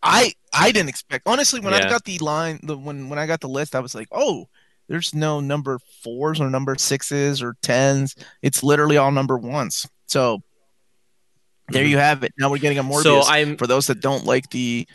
[0.02, 1.26] I I didn't expect.
[1.26, 3.94] Honestly, when I got the line, the when when I got the list, I was
[3.94, 4.48] like, oh,
[4.88, 8.14] there's no number fours or number sixes or tens.
[8.42, 9.86] It's literally all number ones.
[10.06, 10.42] So
[11.70, 11.88] there Mhm.
[11.90, 12.32] you have it.
[12.38, 13.02] Now we're getting a Morbius.
[13.02, 14.86] So I'm For those that don't like the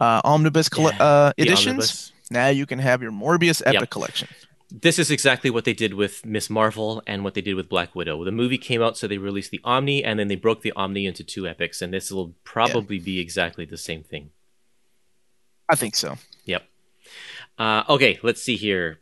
[0.00, 2.12] uh, omnibus Yeah, uh, editions, omnibus.
[2.30, 3.90] now you can have your Morbius Epic Yep.
[3.90, 4.28] Collection.
[4.70, 7.94] This is exactly what they did with Miss Marvel and what they did with Black
[7.94, 8.24] Widow.
[8.24, 11.06] The movie came out, so they released the Omni, and then they broke the Omni
[11.06, 14.30] into two epics, and this will probably be exactly the same thing.
[15.68, 16.16] I think so.
[16.46, 16.64] Yep.
[17.56, 18.98] Uh, okay, let's see here.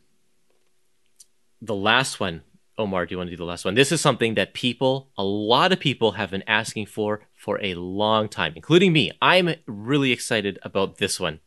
[1.63, 2.41] The last one.
[2.77, 3.75] Omar, do you want to do the last one?
[3.75, 7.75] This is something that people, a lot of people, have been asking for for a
[7.75, 9.11] long time, including me.
[9.21, 11.39] I'm really excited about this one.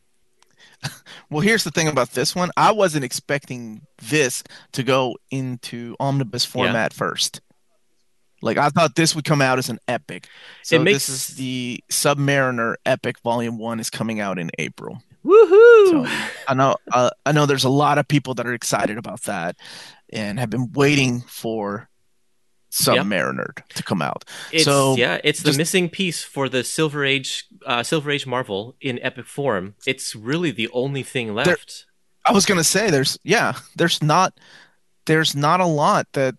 [1.28, 2.50] Well, here's the thing about this one.
[2.56, 7.40] I wasn't expecting this to go into omnibus format first.
[8.42, 10.28] Like I thought this would come out as an epic.
[10.62, 15.02] So It makes- this is the Submariner Epic Volume One is coming out in April.
[15.26, 15.90] Woohoo!
[15.90, 16.06] So
[16.48, 19.56] I know uh, I know there's a lot of people that are excited about that
[20.12, 21.88] and have been waiting for
[22.70, 24.24] Submariner to come out.
[24.52, 28.76] It's So, yeah, it's the missing piece for the Silver Age, uh, Silver Age Marvel
[28.80, 29.74] in epic form.
[29.86, 31.86] It's really the only thing left.
[32.24, 34.34] I was gonna say there's yeah there's not
[35.06, 36.34] there's not a lot that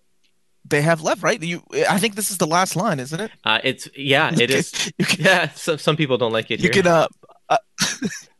[0.64, 3.58] they have left right you I think this is the last line isn't it Uh,
[3.64, 4.92] it's yeah, it is.
[5.02, 6.60] can, Yeah, some some people don't like it.
[6.60, 6.82] you here.
[6.82, 7.06] can uh,
[7.48, 7.56] uh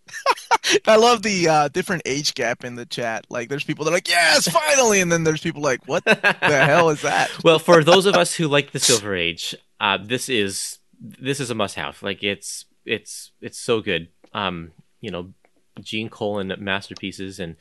[0.87, 3.95] I love the uh, different age gap in the chat like there's people that are
[3.95, 7.85] like yes finally and then there's people like what the hell is that well, for
[7.85, 12.03] those of us who like the Silver Age, uh, this is this is a must-have.
[12.03, 14.09] Like it's it's it's so good.
[14.33, 15.33] Um, you know,
[15.81, 17.57] Gene Colan masterpieces, and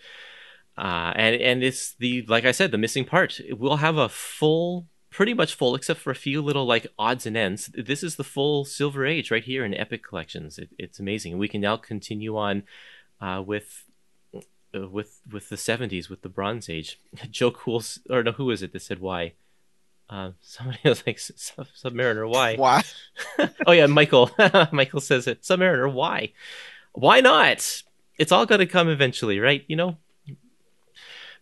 [0.77, 3.39] uh, and and it's the like I said, the missing part.
[3.51, 7.35] We'll have a full, pretty much full, except for a few little like odds and
[7.37, 7.69] ends.
[7.73, 10.57] This is the full Silver Age right here in Epic Collections.
[10.57, 11.37] It, it's amazing.
[11.37, 12.63] We can now continue on
[13.21, 13.83] uh, with.
[14.75, 16.99] uh, With with the seventies, with the Bronze Age,
[17.31, 19.33] Joe Cool, or no, who was it that said why?
[20.09, 22.55] Uh, somebody was like Sub- Submariner, why?
[22.55, 22.83] why
[23.65, 24.29] oh yeah, Michael.
[24.71, 25.41] Michael says it.
[25.41, 26.31] Submariner, why?
[26.93, 27.83] Why not?
[28.19, 29.63] It's all going to come eventually, right?
[29.67, 29.97] You know.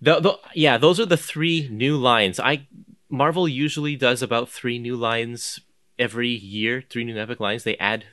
[0.01, 2.39] The, the, yeah, those are the three new lines.
[2.39, 2.67] I
[3.15, 5.59] Marvel usually does about three new lines
[5.97, 6.83] every year.
[6.87, 7.63] Three new epic lines.
[7.63, 8.05] They add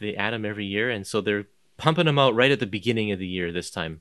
[0.00, 3.12] they add them every year, and so they're pumping them out right at the beginning
[3.12, 4.00] of the year this time.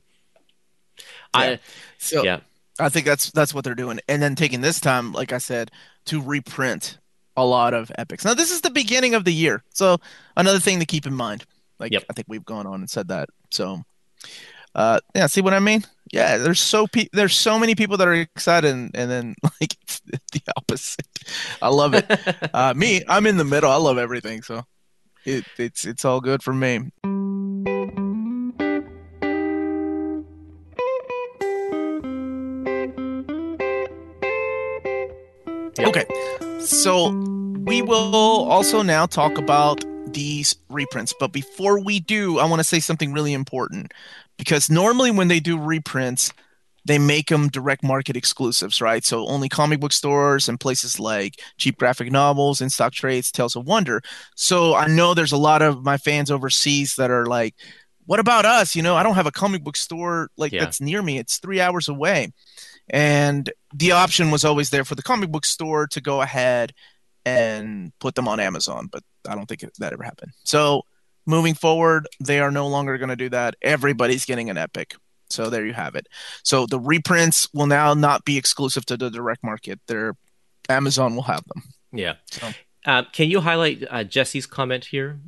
[1.34, 1.60] I
[1.98, 2.40] so yeah.
[2.80, 5.72] I think that's that's what they're doing and then taking this time like I said
[6.06, 6.98] to reprint
[7.38, 9.98] a lot of epics now this is the beginning of the year so
[10.38, 11.46] another thing to keep in mind
[11.80, 12.06] like Yep.
[12.10, 13.84] I think we've gone on and said that so
[14.74, 15.86] uh yeah see what I mean
[16.16, 19.76] yeah there's so pe- there's so many people that are excited and, and then like
[20.32, 21.06] the opposite
[21.62, 22.06] I love it
[22.54, 24.64] uh me I'm in the middle I love everything so
[25.26, 26.92] it, it's it's all good for me
[35.78, 35.88] Yep.
[35.90, 36.06] Okay,
[36.62, 37.10] so
[37.66, 38.16] we will
[38.50, 41.14] also now talk about these reprints.
[41.20, 43.92] But before we do, I want to say something really important
[44.38, 46.32] because normally when they do reprints,
[46.86, 49.04] they make them direct market exclusives, right?
[49.04, 53.56] So only comic book stores and places like cheap graphic novels, in stock trades, Tales
[53.56, 54.02] of Wonder.
[54.36, 57.56] So I know there's a lot of my fans overseas that are like,
[58.06, 58.76] what about us?
[58.76, 60.60] You know, I don't have a comic book store like Yeah.
[60.64, 61.18] that's near me.
[61.18, 62.32] It's three hours away.
[62.88, 66.72] And the option was always there for the comic book store to go ahead
[67.26, 70.34] and put them on Amazon, but I don't think that ever happened.
[70.44, 70.84] So
[71.26, 73.56] moving forward, they are no longer going to do that.
[73.62, 74.96] Everybody's getting an Epic.
[75.30, 76.08] So there you have it.
[76.44, 79.80] So the reprints will now not be exclusive to the direct market.
[79.88, 80.16] They're
[80.70, 81.64] Amazon will have them.
[81.92, 82.16] Yeah.
[82.32, 82.52] So-
[82.86, 85.20] Uh, can you highlight uh, Jesse's comment here?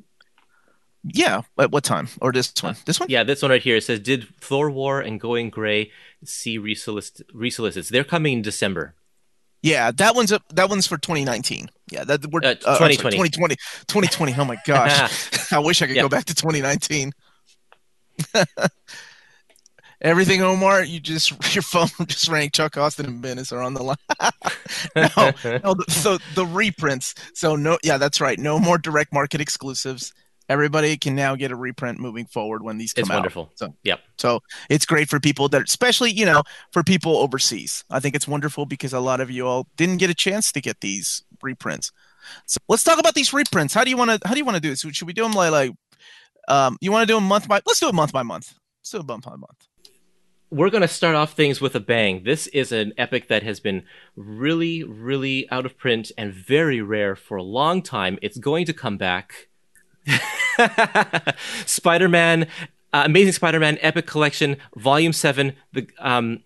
[1.03, 1.41] Yeah.
[1.57, 2.07] At what time?
[2.21, 2.75] Or this one?
[2.86, 3.10] This one?
[3.10, 3.77] Yeah, this one right here.
[3.77, 5.91] It says, "Did Thor War and Going Gray
[6.23, 7.89] see resolicit- resolicits?
[7.89, 8.93] They're coming in December."
[9.63, 11.69] Yeah, that one's a, that one's for 2019.
[11.91, 13.29] Yeah, that we're Uh, uh, sorry, 2020.
[13.29, 13.55] 2020.
[13.87, 14.35] 2020.
[14.37, 15.51] Oh my gosh.
[15.51, 16.03] I wish I could Yeah.
[16.03, 17.11] go back to 2019.
[20.01, 22.51] Everything, Omar, you just your phone just rang.
[22.51, 23.95] Chuck Austin and Bendis are on the line.
[24.95, 25.31] no,
[25.63, 25.75] no.
[25.89, 27.15] So the reprints.
[27.33, 28.37] So no, yeah, that's right.
[28.37, 30.13] No more direct market exclusives.
[30.49, 33.15] Everybody can now get a reprint moving forward when these come It's out.
[33.15, 33.51] wonderful.
[33.55, 33.99] So Yep.
[34.17, 37.83] so it's great for people that, especially you know, for people overseas.
[37.89, 40.62] I think it's wonderful because a lot of you all didn't get a chance to
[40.62, 41.91] get these reprints.
[42.45, 43.73] So let's talk about these reprints.
[43.73, 44.27] How do you want to?
[44.27, 44.81] How do you want to do this?
[44.81, 45.71] Should we do them like like?
[46.47, 47.62] Um, you want to do them month by?
[47.65, 48.53] Let's do it month by month.
[48.79, 49.67] Let's do it month by month.
[50.49, 52.23] We're going to start off things with a bang.
[52.23, 53.83] This is an epic that has been
[54.15, 58.17] really, really out of print and very rare for a long time.
[58.21, 59.49] It's going to come back.
[61.65, 62.47] Spider-Man,
[62.93, 66.43] uh, Amazing Spider-Man Epic Collection, Volume Seven, the um,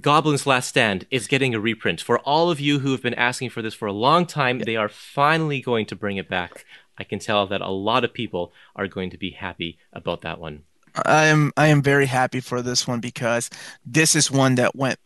[0.00, 2.00] Goblin's Last Stand is getting a reprint.
[2.00, 4.76] For all of you who have been asking for this for a long time, they
[4.76, 6.64] are finally going to bring it back.
[6.98, 10.40] I can tell that a lot of people are going to be happy about that
[10.40, 10.64] one.
[11.04, 13.50] I am I am very happy for this one because
[13.84, 14.98] this is one that went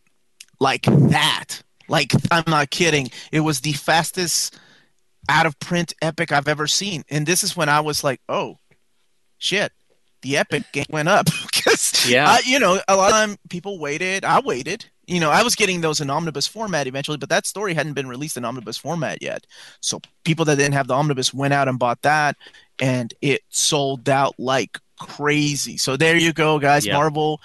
[0.59, 1.63] like that.
[1.87, 3.09] Like I'm not kidding.
[3.31, 4.59] It was the fastest
[5.29, 7.03] out of print epic I've ever seen.
[7.09, 8.57] And this is when I was like, "Oh,
[9.37, 9.71] shit.
[10.21, 11.27] The epic game went up."
[11.63, 12.37] Cuz Yeah.
[12.45, 14.25] you know, a lot of time people waited.
[14.25, 14.85] I waited.
[15.07, 18.07] You know, I was getting those in omnibus format eventually, but that story hadn't been
[18.07, 19.45] released in omnibus format yet.
[19.81, 22.35] So people that didn't have the omnibus went out and bought that
[22.79, 25.77] and it sold out like crazy.
[25.77, 26.85] So there you go, guys.
[26.85, 26.93] Yeah.
[26.93, 27.41] Marvel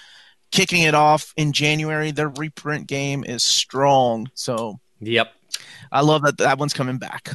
[0.51, 2.11] kicking it off in January.
[2.11, 4.31] Their reprint game is strong.
[4.35, 5.33] So Yep.
[5.90, 7.31] I love that that one's coming back.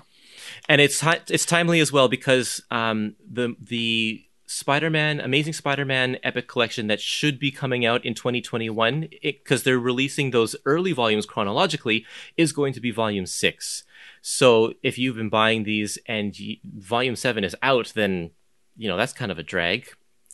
[0.70, 6.88] And it's it's timely as well because um, the the Spider-Man, Amazing Spider-Man Epic Collection
[6.88, 12.06] that should be coming out in 2021 because they're releasing those early volumes chronologically
[12.38, 13.84] is going to be Volume Six.
[14.22, 18.32] So if you've been buying these and Volume Seven is out, then
[18.78, 19.90] you know that's kind of a drag.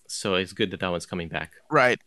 [0.08, 1.54] So it's good that that one's coming back.
[1.71, 2.00] Right.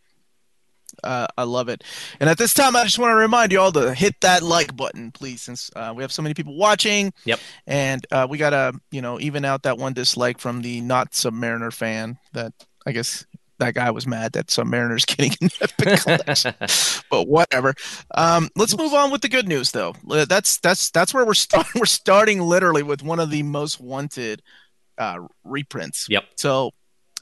[1.03, 1.83] Uh, I love it.
[2.19, 4.75] And at this time, I just want to remind you all to hit that like
[4.75, 7.13] button, please, since uh, we have so many people watching.
[7.25, 7.39] Yep.
[7.67, 11.73] And uh, we gotta, you know, even out that one dislike from the not Submariner
[11.73, 12.17] fan.
[12.33, 12.53] That
[12.85, 13.25] I guess
[13.59, 16.53] that guy was mad that Submariner's getting an epic collection.
[17.11, 17.75] but whatever.
[18.15, 19.93] Um, let's move on with the good news, though.
[20.09, 21.71] Uh, That's that's that's where we're starting.
[21.79, 24.41] We're starting literally with one of the most wanted
[24.97, 26.07] uh, reprints.
[26.09, 26.23] Yep.
[26.35, 26.71] So,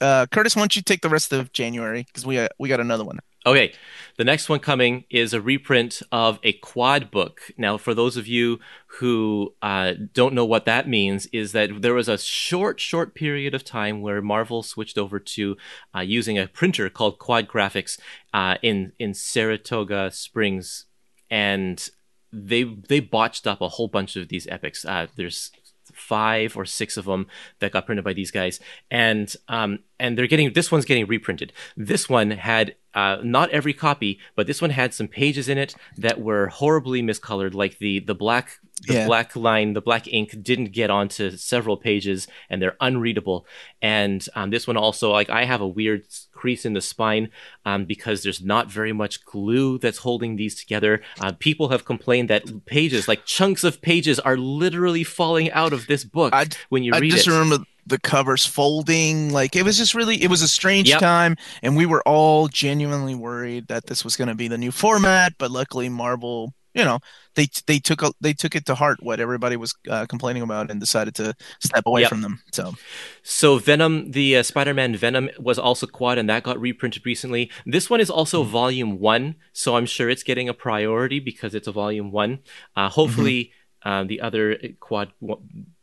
[0.00, 2.80] uh, Kurtis, why don't you take the rest of January because we uh, we got
[2.80, 3.18] another one.
[3.48, 3.72] Okay,
[4.18, 7.40] the next one coming is a reprint of a quad book.
[7.56, 8.60] Now, for those of you
[8.98, 13.54] who uh, don't know what that means, is that there was a short, short period
[13.54, 15.56] of time where Marvel switched over to
[15.96, 17.98] uh, using a printer called Quad Graphics
[18.34, 20.84] uh, in in Saratoga Springs,
[21.30, 21.88] and
[22.30, 24.84] they they botched up a whole bunch of these epics.
[24.84, 25.52] Uh, there's
[25.98, 27.26] five or six of them
[27.58, 31.52] that got printed by these guys, and um, and they're getting this one's getting reprinted.
[31.76, 35.74] This one had uh, not every copy, but this one had some pages in it
[35.96, 39.06] that were horribly miscolored, like the the black the Yeah.
[39.06, 43.44] black line, the black ink didn't get onto several pages, and they're unreadable.
[43.82, 46.04] And um, this one also, like I have a weird
[46.40, 47.30] crease in the spine
[47.64, 51.02] um, because there's not very much glue that's holding these together.
[51.20, 55.86] Uh, people have complained that pages, like chunks of pages, are literally falling out of
[55.88, 57.14] this book I- when you I read it.
[57.14, 59.32] I just remember the covers folding.
[59.32, 61.00] Like it was just really, it was a strange Yep.
[61.00, 64.70] time, and we were all genuinely worried that this was going to be the new
[64.70, 65.32] format.
[65.38, 66.98] But luckily, Marvel, you know,
[67.34, 70.70] they they took a, they took it to heart what everybody was uh, complaining about
[70.70, 72.10] and decided to step away Yep.
[72.10, 72.40] from them.
[72.52, 72.74] So
[73.22, 77.50] So Venom, the uh, Spider-Man Venom was also quad, and that got reprinted recently.
[77.66, 78.52] This one is also Mm-hmm.
[78.52, 82.38] Volume One, so I'm sure it's getting a priority because it's a Volume One.
[82.76, 83.52] Uh, hopefully,
[83.84, 83.88] Mm-hmm.
[83.90, 85.08] uh, the other quad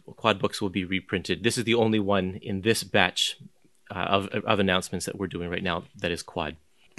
[0.05, 1.43] quad books will be reprinted.
[1.43, 3.37] This is the only one in this batch
[3.91, 6.55] uh, of of announcements that we're doing right now that is quad.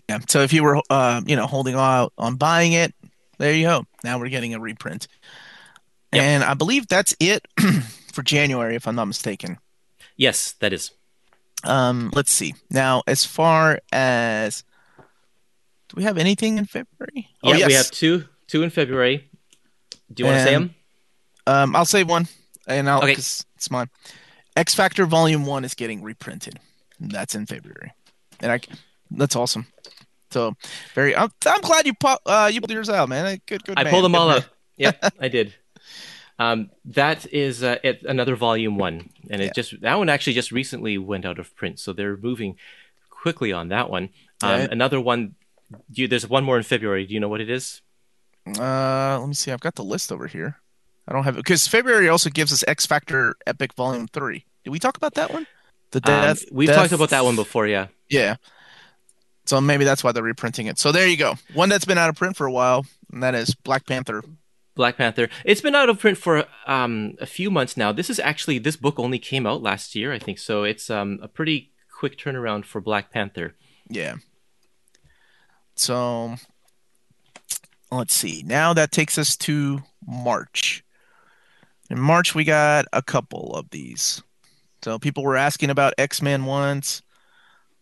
[0.09, 2.95] yeah, so if you were uh, you know holding out on buying it,
[3.39, 3.85] there you go.
[4.05, 5.09] Now we're getting a reprint,
[6.13, 6.23] Yep.
[6.23, 7.47] and I believe that's it
[8.13, 9.59] for January, if I'm not mistaken.
[10.17, 10.93] Yes, that is.
[11.65, 12.55] Um, let's see.
[12.71, 14.63] Now, as far as
[15.89, 17.29] do we have anything in February?
[17.43, 19.29] Oh, Yeah, we have two two in February.
[20.13, 20.75] Do you want to say them?
[21.47, 22.29] Um, I'll say one,
[22.67, 23.13] and I'll Okay.
[23.13, 23.89] it's mine.
[24.57, 26.59] X Factor Volume One is getting reprinted.
[26.99, 27.93] That's in February,
[28.41, 28.61] and I
[29.11, 29.67] that's awesome.
[30.31, 30.55] So
[30.95, 33.41] very, I'm, I'm glad you pop, uh, you pulled yours out, man.
[33.47, 33.79] Good, good.
[33.79, 33.93] I man.
[33.93, 34.37] pulled them Good all man.
[34.39, 34.49] out.
[34.77, 35.55] Yep, I did.
[36.39, 39.53] Um, that is uh, it, another volume one, and it Yeah.
[39.55, 42.57] just that one actually just recently went out of print, so they're moving
[43.09, 44.11] quickly on that one.
[44.43, 44.71] Um, Right.
[44.71, 45.35] Another one,
[45.91, 47.07] do you, there's one more in February.
[47.07, 47.81] Do you know what it is?
[48.47, 49.51] Uh, let me see.
[49.51, 50.61] I've got the list over here.
[51.09, 54.45] I don't have it because February also gives us X Factor Epic Volume Three.
[54.65, 55.47] Did we talk about that one?
[55.93, 56.45] The Um, death.
[56.53, 57.87] we've death- talked about that one before, yeah.
[58.11, 58.37] Yeah.
[59.47, 60.79] So maybe that's why they're reprinting it.
[60.79, 61.35] So there you go.
[61.55, 64.23] One that's been out of print for a while, and that is Black Panther.
[64.75, 65.29] Black Panther.
[65.45, 67.93] It's been out of print for um, a few months now.
[67.93, 70.39] This is actually this book only came out last year, I think.
[70.39, 73.55] So it's um, a pretty quick turnaround for Black Panther.
[73.89, 74.17] Yeah.
[75.75, 76.37] So
[77.91, 78.43] let's see.
[78.45, 80.85] Now that takes us to March.
[81.89, 84.23] In March, we got a couple of these.
[84.83, 87.03] So people were asking about X Men ones.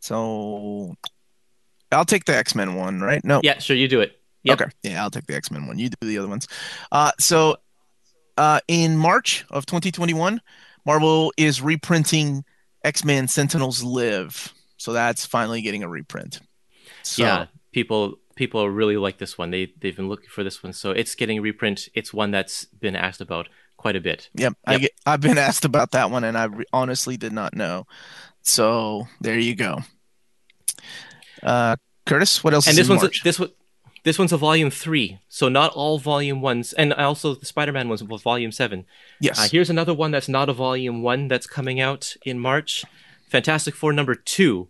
[0.00, 0.96] So
[1.94, 3.24] I'll take the X Men one, right?
[3.24, 3.40] No.
[3.42, 4.20] Yeah, sure, you do it.
[4.42, 4.60] Yep.
[4.60, 4.70] Okay.
[4.82, 5.78] Yeah, I'll take the X Men one.
[5.78, 6.46] You do the other ones.
[6.92, 7.56] Uh, so
[8.36, 10.40] uh, in March of 2021,
[10.84, 12.44] Marvel is reprinting
[12.84, 14.52] X Men Sentinels Live.
[14.76, 16.40] So that's finally getting a reprint.
[17.02, 19.50] So, yeah, people people really like this one.
[19.50, 21.88] They they've been looking for this one, so it's getting a reprint.
[21.94, 24.28] It's one that's been asked about quite a bit.
[24.34, 24.54] Yep.
[24.66, 24.80] I Yep.
[24.80, 27.86] get, I've been asked about that one, and I re- honestly did not know.
[28.42, 29.78] So there you go.
[31.42, 33.50] Uh, Kurtis, what else and is this one's a, this one.
[34.04, 38.02] This one's a volume three, so not all volume ones, and also the Spider-Man one's
[38.02, 38.84] volume seven.
[39.18, 39.38] yes.
[39.38, 42.84] Uh, here's another one that's not a volume one that's coming out in March.
[43.30, 44.68] Fantastic Four number two.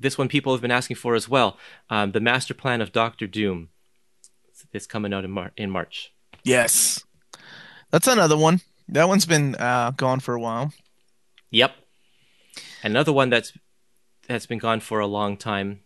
[0.00, 1.56] This one people have been asking for as well.
[1.88, 3.68] Um, the Master Plan of Doctor Doom.
[4.72, 6.12] It's coming out in, Mar- in March.
[6.42, 7.04] yes.
[7.92, 8.60] That's another one.
[8.88, 10.72] That one's been uh, gone for a while.
[11.52, 11.72] Yep.
[12.82, 13.52] Another one that's
[14.26, 15.80] that's been gone for a long time.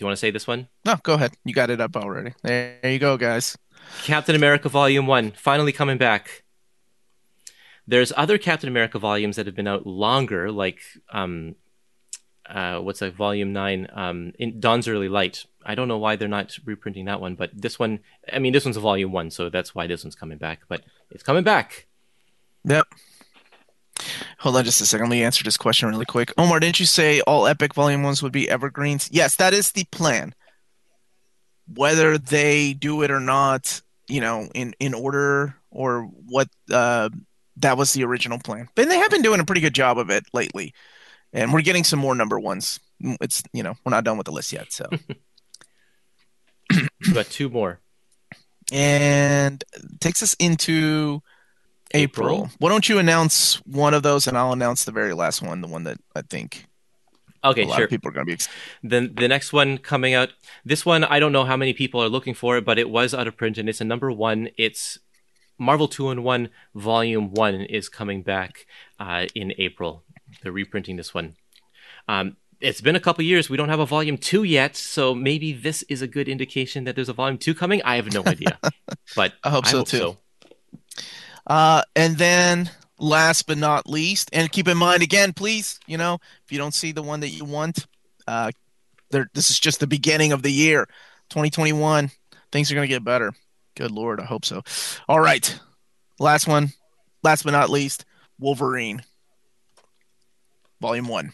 [0.00, 0.66] Do you want to say this one?
[0.86, 1.34] No, go ahead.
[1.44, 2.32] You got it up already.
[2.42, 3.58] There you go, guys.
[4.04, 6.42] Captain America Volume 1, finally coming back.
[7.86, 10.80] There's other Captain America volumes that have been out longer, like,
[11.12, 11.54] um,
[12.48, 15.44] uh, what's that, Volume 9, um, in Dawn's Early Light.
[15.66, 18.00] I don't know why they're not reprinting that one, but this one,
[18.32, 20.82] I mean, this one's a Volume 1, so that's why this one's coming back, but
[21.10, 21.88] it's coming back.
[22.64, 22.86] Yep.
[24.40, 25.08] Hold on just a second.
[25.08, 26.32] Let me answer this question really quick.
[26.38, 29.08] Omar, didn't you say all Epic Volume 1s would be evergreens?
[29.12, 30.34] Yes, that is the plan.
[31.74, 37.10] Whether they do it or not, you know, in, in order or what, uh,
[37.58, 38.68] that was the original plan.
[38.74, 40.72] But they have been doing a pretty good job of it lately.
[41.34, 42.80] And we're getting some more number ones.
[43.00, 44.72] It's, you know, we're not done with the list yet.
[44.72, 44.88] So,
[46.70, 47.80] We've got two more.
[48.72, 49.62] and
[50.00, 51.22] takes us into
[51.92, 52.28] April.
[52.28, 52.50] April.
[52.58, 55.68] Why don't you announce one of those and I'll announce the very last one, the
[55.68, 56.66] one that I think
[57.42, 57.84] Okay, a lot sure.
[57.84, 58.42] of people are going to be.
[58.82, 60.30] Then the next one coming out,
[60.64, 63.14] this one I don't know how many people are looking for it, but it was
[63.14, 64.50] out of print and it's a number one.
[64.58, 64.98] It's
[65.58, 68.66] Marvel Two in One Volume One is coming back
[68.98, 70.04] uh, in April.
[70.42, 71.36] They're reprinting this one.
[72.08, 73.48] Um, it's been a couple years.
[73.48, 76.94] We don't have a Volume Two yet, so maybe this is a good indication that
[76.94, 77.80] there's a Volume Two coming.
[77.82, 78.58] I have no idea,
[79.16, 80.18] but I hope so, too.
[81.50, 86.14] Uh, and then last but not least, and keep in mind again, please, you know,
[86.44, 87.88] if you don't see the one that you want,
[88.28, 88.52] uh,
[89.10, 90.86] there, this is just the beginning of the year,
[91.30, 92.12] 2021.
[92.52, 93.32] Things are going to get better.
[93.74, 94.62] Good Lord, I hope so.
[95.08, 95.58] All right,
[96.20, 96.68] last one,
[97.24, 98.04] last but not least,
[98.38, 99.02] Wolverine,
[100.80, 101.32] Volume One.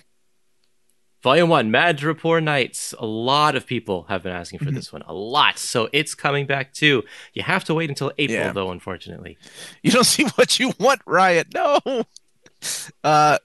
[1.27, 2.95] Volume one, Madripoor Nights.
[3.01, 4.75] A lot of people have been asking for Mhm.
[4.77, 5.03] this one.
[5.09, 5.59] A lot.
[5.59, 7.03] So it's coming back too.
[7.35, 8.53] You have to wait until April, Yeah.
[8.53, 9.37] though, unfortunately.
[9.83, 11.49] You don't see what you want, Riot.
[11.53, 11.81] No.
[13.05, 13.39] Uh,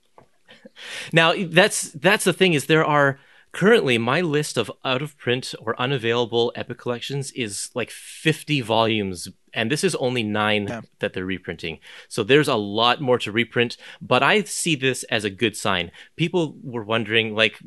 [1.11, 3.19] Now that's that's the thing is there are
[3.51, 9.27] currently my list of out of print or unavailable Epic collections is like 50 volumes
[9.53, 10.81] and this is only 9 Yeah.
[10.99, 11.79] that they're reprinting.
[12.07, 15.91] So there's a lot more to reprint, but I see this as a good sign.
[16.15, 17.59] People were wondering like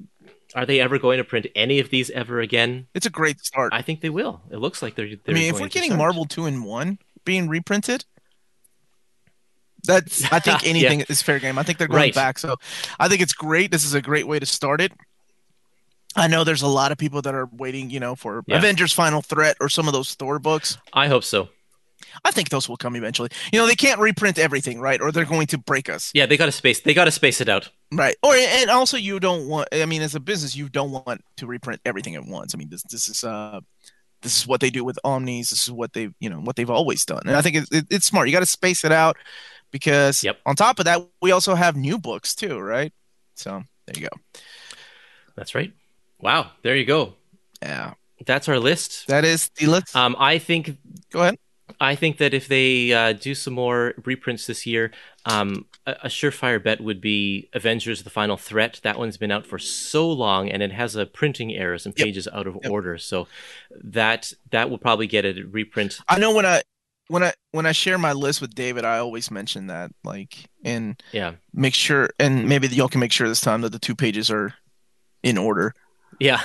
[0.55, 2.87] are they ever going to print any of these ever again?
[2.95, 3.73] it's a great start.
[3.75, 4.41] I think they will.
[4.51, 5.99] It looks like they're, I they're mean, if we're getting start.
[5.99, 8.05] Marvel two in one being reprinted,
[9.83, 11.59] that's I think anything is fair game.
[11.59, 12.15] I think they're going Right.
[12.15, 12.57] back, so
[12.99, 13.71] I think it's great.
[13.71, 14.93] This is a great way to start it.
[16.17, 18.59] I know there's a lot of people that are waiting, you know, for Yeah.
[18.59, 20.79] Avengers Final Threat or some of those Thor books.
[20.93, 21.49] I hope so.
[22.25, 23.31] I think those will come eventually.
[23.53, 25.01] You know, they can't reprint everything, right?
[25.01, 26.13] Or they're going to break us.
[26.15, 27.71] Yeah, they got to space they got to space it out.
[27.93, 28.15] Right.
[28.23, 31.47] Or and also you don't want I mean as a business you don't want to
[31.47, 32.55] reprint everything at once.
[32.55, 33.61] I mean this this is uh
[34.23, 35.51] this is what they do with omnis.
[35.51, 37.23] This is what they you know what they've always done.
[37.27, 38.29] And I think it, it, it's smart.
[38.29, 39.17] You got to space it out
[39.73, 40.39] because Yep.
[40.47, 42.93] on top of that we also have new books too, right?
[43.35, 44.41] So there you go.
[45.37, 45.73] That's right.
[46.25, 47.15] Wow, there you go.
[47.61, 47.93] Yeah.
[48.25, 49.07] That's our list.
[49.09, 49.95] That is the list.
[49.95, 50.79] Um, I think
[51.13, 51.37] Go ahead.
[51.81, 54.91] I think that if they uh, do some more reprints this year,
[55.27, 58.81] um, a, a surefire bet would be Avengers: The Final Threat.
[58.83, 62.07] That one's been out for so long, and it has a printing error, some Yep.
[62.07, 62.71] pages out of Yep.
[62.71, 62.97] order.
[62.97, 63.27] So
[63.83, 65.99] that that will probably get a reprint.
[66.09, 66.63] I know when I
[67.09, 71.03] when I when I share my list with David, I always mention that like and
[71.13, 74.31] Yeah, make sure and maybe y'all can make sure this time that the two pages
[74.31, 74.55] are
[75.23, 75.75] in order.
[76.25, 76.41] Yeah.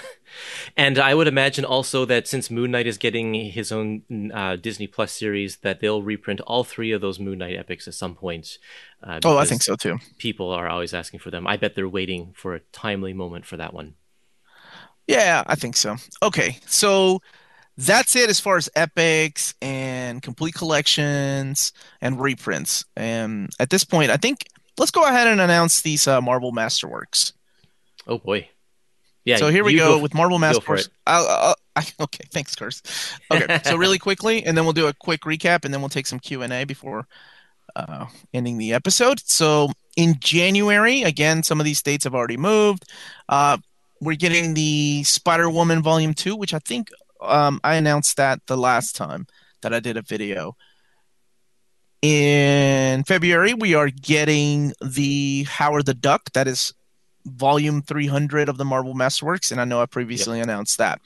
[0.77, 4.03] And I would imagine also that since Moon Knight is getting his own
[4.33, 7.93] uh, Disney Plus series, that they'll reprint all three of those Moon Knight epics at
[7.95, 8.57] some point.
[9.03, 9.97] Uh, Oh, I think so too.
[10.17, 11.47] People are always asking for them.
[11.47, 13.95] I bet they're waiting for a timely moment for that one.
[15.07, 15.97] Yeah, I think so.
[16.21, 17.19] Okay, so
[17.75, 22.85] that's it as far as epics and complete collections and reprints.
[22.95, 24.45] And at this point, I think
[24.77, 27.33] let's go ahead and announce these uh, Marvel Masterworks.
[28.07, 28.49] Oh boy.
[29.29, 29.37] Yeah.
[29.37, 30.87] so here we you go, with Marvel go for Masterworks.
[30.87, 30.89] it.
[31.05, 32.81] I'll, I'll, I, okay, thanks, Curse.
[33.31, 36.07] Okay, so really quickly, and then we'll do a quick recap, and then we'll take
[36.07, 37.07] some Q and A before
[37.75, 39.19] uh, ending the episode.
[39.25, 42.85] So in January, again, some of these states have already moved.
[43.27, 43.57] Uh,
[44.01, 46.89] we're getting the Spider Woman Volume Two, which I think
[47.21, 49.27] um, I announced that the last time
[49.61, 50.55] that I did a video.
[52.01, 56.31] In February, we are getting the Howard the Duck.
[56.33, 56.73] That is
[57.31, 61.01] volume 300 of the Marvel Masterworks, and I know I previously announced that.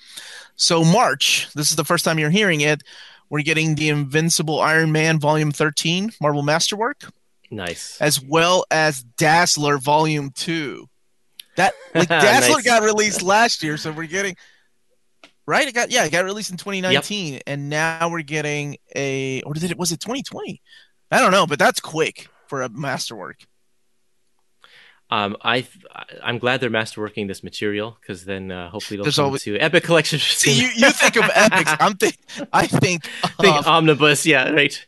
[0.56, 2.84] So, March, this is the first time you're hearing it.
[3.30, 7.12] We're getting the Invincible Iron Man volume 13 Marvel Masterwork,
[7.50, 7.98] Nice.
[8.00, 10.88] as well as Dazzler volume 2.
[11.56, 12.66] That like Dazzler Nice.
[12.66, 14.36] got released last year, so we're getting
[15.46, 15.68] right.
[15.68, 19.72] It got yeah, it got released in 2019, and now we're getting a or did
[19.72, 20.62] it was it 2020?
[21.12, 23.38] I don't know, but that's quick for a masterwork.
[25.14, 25.68] Um, I
[26.24, 29.58] I'm glad they're masterworking this material because then uh, hopefully it'll There's come always- to
[29.60, 30.18] Epic Collection.
[30.20, 31.72] See, you, you think of epics.
[31.80, 32.18] I'm think
[32.52, 33.04] I think
[33.40, 34.86] think omnibus, yeah, right.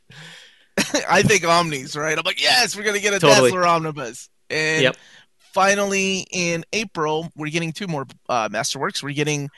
[1.10, 2.18] I think omnis, right?
[2.18, 3.50] I'm like, yes, we're gonna get a Totally.
[3.52, 4.30] Dazzler omnibus.
[4.50, 4.98] And Yep.
[5.54, 9.04] finally, in April, we're getting two more uh, masterworks.
[9.04, 9.50] We're getting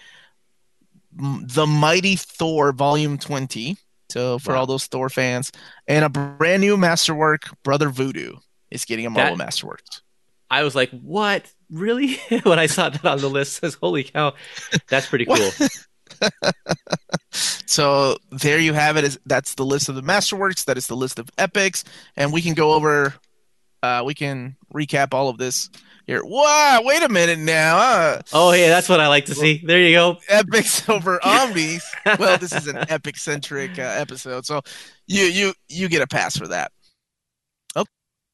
[1.17, 3.77] the Mighty Thor Volume 20.
[4.09, 4.59] So for Wow.
[4.59, 5.51] all those Thor fans,
[5.87, 8.35] and a brand new masterwork, Brother Voodoo,
[8.71, 10.01] is getting a Marvel Masterworks.
[10.49, 11.51] I was like, what?
[11.69, 12.17] Really?
[12.43, 14.33] when I saw that on the list, says, holy cow,
[14.89, 15.51] that's pretty cool.
[17.67, 19.17] So there you have it.
[19.25, 20.65] that's the list of the masterworks.
[20.65, 21.83] That is the list of epics,
[22.15, 23.13] and we can go over.
[23.83, 25.69] Uh, we can recap all of this
[26.07, 26.23] here.
[26.23, 26.79] Wow!
[26.83, 27.77] Wait a minute now.
[27.77, 29.61] Uh, oh, yeah, that's what I like to see.
[29.63, 30.17] There you go.
[30.29, 31.85] epics over omnis.
[32.17, 34.61] well, this is an epic centric uh, episode, so
[35.05, 36.71] you you you get a pass for that.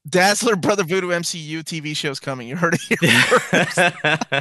[0.07, 2.47] Dazzler Brother Voodoo MCU TV show's coming.
[2.47, 4.39] You heard it here.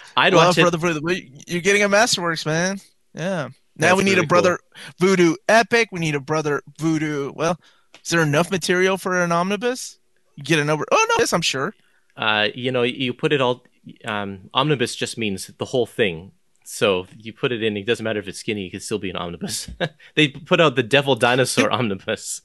[0.16, 0.62] I'd Love watch it.
[0.62, 1.00] Brother Voodoo.
[1.46, 2.80] You're getting a Masterworks, man.
[3.14, 3.48] Yeah.
[3.76, 4.58] Now That's we need really a Brother
[4.98, 5.88] Voodoo Epic.
[5.92, 7.32] We need a Brother Voodoo.
[7.34, 7.58] Well,
[8.02, 9.98] is there enough material for an omnibus?
[10.36, 10.84] You get an over.
[10.90, 11.74] Oh no, yes, I'm sure.
[12.16, 13.64] uh, you know, you put it all.
[14.04, 16.32] Um, omnibus just means the whole thing.
[16.64, 17.76] So you put it in.
[17.76, 19.68] It doesn't matter if it's skinny; it can still be an omnibus.
[20.14, 22.40] they put out the Devil Dinosaur omnibus.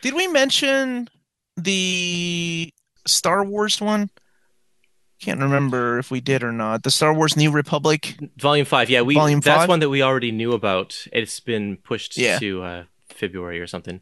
[0.00, 1.08] Did we mention
[1.62, 2.72] the
[3.06, 4.10] Star Wars one?
[5.20, 6.84] Can't remember if we did or not.
[6.84, 8.16] The Star Wars New Republic.
[8.36, 8.88] Volume five.
[8.88, 9.14] Yeah, we.
[9.14, 9.68] Volume that's five?
[9.68, 10.96] one that we already knew about.
[11.12, 12.38] It's been pushed Yeah.
[12.38, 14.00] to uh, February or something.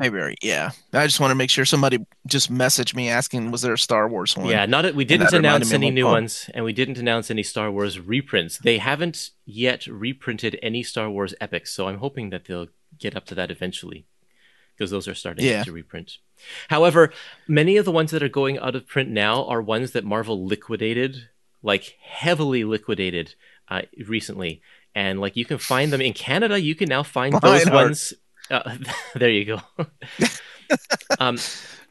[0.00, 0.36] February.
[0.42, 0.70] Yeah.
[0.92, 4.08] I just want to make sure somebody just messaged me asking, was there a Star
[4.08, 4.46] Wars one?
[4.48, 6.12] Yeah, not we didn't that reminded announce of any my new phone.
[6.12, 8.58] ones, and we didn't announce any Star Wars reprints.
[8.58, 12.68] They haven't yet reprinted any Star Wars epics, so I'm hoping that they'll
[12.98, 14.06] get up to that eventually,
[14.76, 15.64] because those are starting Yeah.
[15.64, 16.18] to reprint.
[16.68, 17.12] However,
[17.48, 20.44] many of the ones that are going out of print now are ones that Marvel
[20.46, 21.28] liquidated,
[21.62, 23.34] like heavily liquidated,
[23.68, 24.60] uh, recently,
[24.94, 26.60] and like you can find them in Canada.
[26.60, 28.12] You can now find those Mine ones.
[28.50, 28.76] Uh,
[29.14, 29.60] there you go.
[31.18, 31.38] um,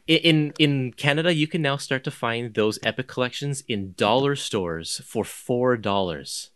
[0.06, 5.00] in in Canada, you can now start to find those epic collections in dollar stores
[5.04, 6.50] for four dollars.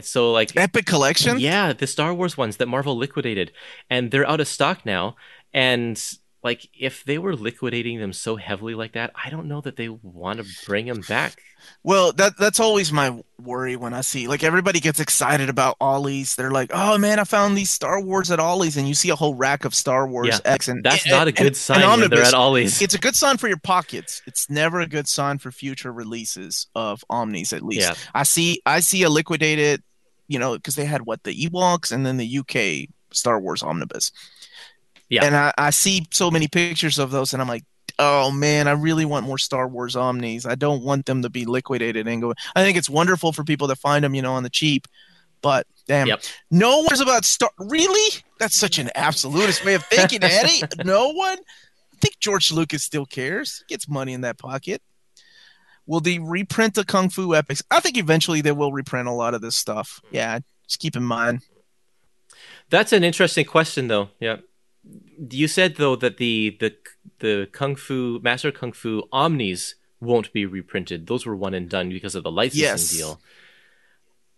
[0.00, 1.38] So like Epic Collection?
[1.38, 3.52] yeah, the Star Wars ones that Marvel liquidated,
[3.88, 5.16] and they're out of stock now.
[5.52, 6.00] And
[6.42, 9.88] like if they were liquidating them so heavily like that, I don't know that they
[9.88, 11.40] want to bring them back.
[11.82, 16.34] Well, that that's always my worry when I see like everybody gets excited about Ollie's.
[16.34, 19.14] They're like, "Oh man, I found these Star Wars at Ollie's," and you see a
[19.16, 21.80] whole rack of Star Wars Yeah, X, and That's and- not a good and sign
[21.80, 22.28] when they're Omnibus.
[22.28, 22.80] at Ollie's.
[22.80, 24.22] It's a good sign for your pockets.
[24.26, 27.52] It's never a good sign for future releases of Omnis.
[27.52, 27.94] At least Yeah.
[28.14, 29.82] I see I see a liquidated,
[30.28, 34.12] you know, because they had what the Ewoks and then the UK Star Wars Omnibus.
[35.10, 35.24] Yeah.
[35.24, 37.64] and I, I see so many pictures of those, and I'm like,
[37.98, 40.46] oh man, I really want more Star Wars Omnis.
[40.46, 42.32] I don't want them to be liquidated and go.
[42.56, 44.86] I think it's wonderful for people to find them, you know, on the cheap.
[45.42, 46.22] But damn, Yep.
[46.50, 47.50] no one's about Star.
[47.58, 48.22] Really?
[48.38, 50.62] That's such an absolutist way of thinking, Eddie.
[50.84, 51.38] no one.
[51.38, 53.64] I think George Lucas still cares.
[53.68, 54.80] He gets money in that pocket.
[55.86, 57.62] Will they reprint the Kung Fu epics?
[57.70, 60.00] I think eventually they will reprint a lot of this stuff.
[60.10, 61.40] Yeah, just keep in mind.
[62.70, 64.10] That's an interesting question, though.
[64.20, 64.36] Yeah,
[65.30, 66.74] you said though that the the
[67.18, 71.06] the kung fu master kung fu omnis won't be reprinted.
[71.06, 72.90] Those were one and done because of the licensing Yes.
[72.90, 73.20] deal.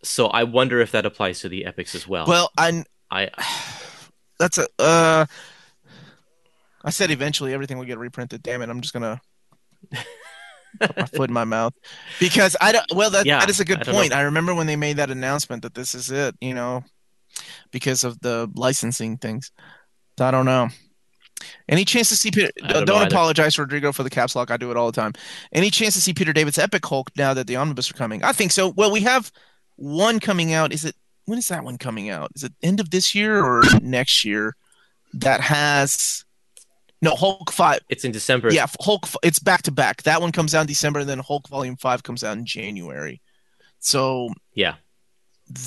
[0.03, 2.27] So I wonder if that applies to the epics as well.
[2.27, 3.31] Well, I I
[4.39, 5.27] that's a uh
[6.85, 8.43] I said eventually everything will get reprinted.
[8.43, 9.21] Damn it, I'm just gonna
[10.81, 11.75] put my foot in my mouth
[12.19, 12.87] because I don't.
[12.93, 14.11] Well, that Yeah, that is a good I point.
[14.11, 14.17] know.
[14.19, 16.35] I remember when they made that announcement that this is it.
[16.41, 16.83] You know,
[17.71, 19.53] because of the licensing things.
[20.23, 20.69] I don't know.
[21.69, 22.51] Any chance to see Peter?
[22.69, 24.51] Don't, don't apologize, Rodrigo, for the caps lock.
[24.51, 25.13] I do it all the time.
[25.53, 28.23] Any chance to see Peter David's Epic Hulk now that the omnibus are coming?
[28.23, 28.69] I think so.
[28.69, 29.33] Well, we have
[29.77, 30.73] one coming out.
[30.73, 30.95] Is it
[31.25, 32.31] when is that one coming out?
[32.35, 34.57] Is it end of this year or next year?
[35.15, 36.25] That has
[37.01, 37.81] no Hulk five.
[37.89, 38.53] it's in December.
[38.53, 39.07] Yeah, Hulk.
[39.23, 40.03] It's back to back.
[40.05, 43.21] That one comes out in December, and then Hulk Volume Five comes out in January.
[43.81, 44.77] So yeah.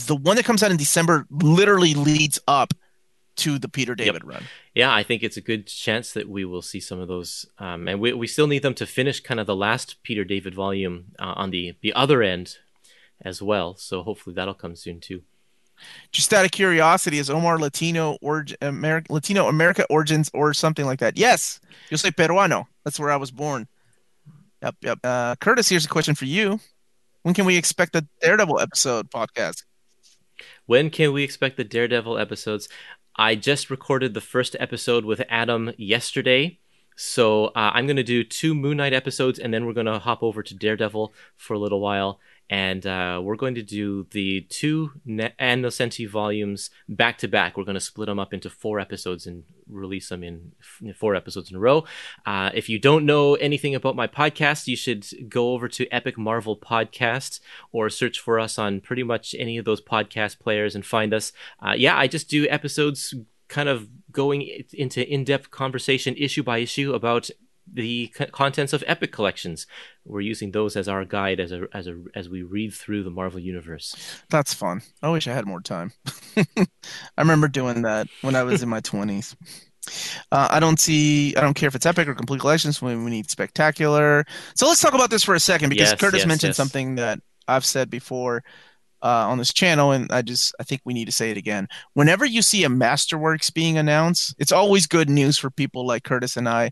[0.07, 2.73] the one that comes out in December literally leads up
[3.37, 4.43] to the Peter David run.
[4.73, 7.87] Yeah, I think it's a good chance that we will see some of those, um,
[7.87, 11.05] and we we still need them to finish kind of the last Peter David volume
[11.19, 12.57] uh, on the the other end
[13.21, 13.75] as well.
[13.75, 15.23] So hopefully that'll come soon too.
[16.11, 20.99] Just out of curiosity, is Omar Latino or American Latino America origins or something like
[20.99, 21.17] that?
[21.17, 21.59] Yes,
[21.89, 22.65] yo soy peruano.
[22.83, 23.67] That's where I was born.
[24.61, 24.99] Yep, yep.
[25.03, 26.59] Uh, Kurtis, here's a question for you.
[27.23, 29.63] When can we expect the Daredevil episode podcast?
[30.65, 32.69] When can we expect the Daredevil episodes?
[33.17, 36.59] I just recorded the first episode with Adam yesterday.
[36.97, 39.99] So uh, I'm going to do two Moon Knight episodes, and then we're going to
[39.99, 42.19] hop over to Daredevil for a little while.
[42.49, 45.33] And uh, we're going to do the two ne-
[46.07, 47.57] volumes back to back.
[47.57, 51.15] We're going to split them up into four episodes and release them in f- four
[51.15, 51.85] episodes in a row.
[52.25, 56.17] Uh, if you don't know anything about my podcast, you should go over to Epic
[56.17, 57.39] Marvel Podcast
[57.71, 61.31] or search for us on pretty much any of those podcast players and find us.
[61.59, 63.13] Uh, yeah, I just do episodes
[63.47, 64.41] kind of going
[64.73, 67.29] into in-depth conversation issue by issue about
[67.71, 69.65] the c- contents of epic collections
[70.05, 73.09] we're using those as our guide as a as a as we read through the
[73.09, 73.95] marvel universe
[74.29, 74.81] That's fun.
[75.01, 75.91] I wish I had more time.
[76.37, 76.65] I
[77.17, 79.35] remember doing that when I was in my 20s.
[80.31, 82.81] Uh, I don't see, I don't care if it's epic or complete collections.
[82.81, 84.25] We, we need spectacular.
[84.55, 86.57] So let's talk about this for a second because Yes, Kurtis yes, mentioned yes.
[86.57, 88.43] something that I've said before
[89.03, 91.67] uh, on this channel, and I just, I think we need to say it again.
[91.93, 96.35] Whenever you see a Masterworks being announced, it's always good news for people like Kurtis
[96.37, 96.71] and I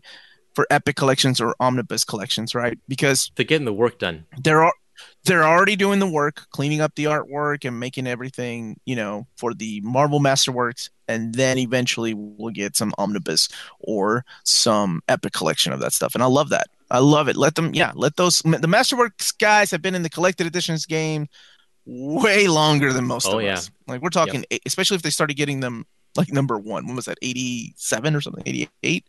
[0.54, 2.78] for epic collections or omnibus collections, right?
[2.88, 4.72] Because they're getting the work done they're al-
[5.24, 9.52] they're already doing the work, cleaning up the artwork and making everything, you know, for
[9.52, 13.48] the Marvel Masterworks, and then eventually we'll get some omnibus
[13.80, 16.14] or some epic collection of that stuff.
[16.14, 16.68] And I love that.
[16.90, 17.36] I love it.
[17.36, 21.26] Let them, yeah, let those the Masterworks guys have been in the collected editions game
[21.86, 23.54] way longer than most Oh, of yeah.
[23.54, 23.70] us.
[23.88, 25.86] Like we're talking, eight- especially if they started getting them
[26.16, 26.86] like number one.
[26.86, 27.18] When was that?
[27.22, 28.44] Eighty seven or something?
[28.46, 29.06] Eighty eight.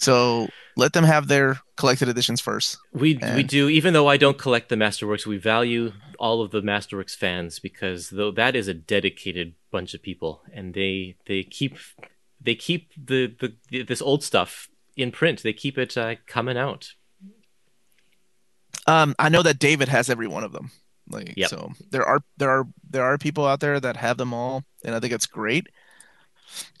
[0.00, 2.78] So let them have their collected editions first.
[2.92, 6.62] We we do even though I don't collect the Masterworks, we value all of the
[6.62, 11.76] Masterworks fans because though that is a dedicated bunch of people, and they they keep
[12.40, 13.34] they keep the
[13.70, 15.42] the this old stuff in print.
[15.42, 16.92] They keep it uh, coming out.
[18.86, 20.70] Um, I know that David has every one of them.
[21.08, 21.50] Like, Yep.
[21.50, 24.94] so there are there are there are people out there that have them all, and
[24.94, 25.66] I think it's great.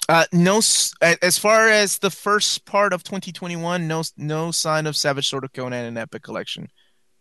[0.08, 5.28] Uh, no, as far as the first part of 2021, no no sign of Savage
[5.28, 6.68] Sword of Conan and Epic Collection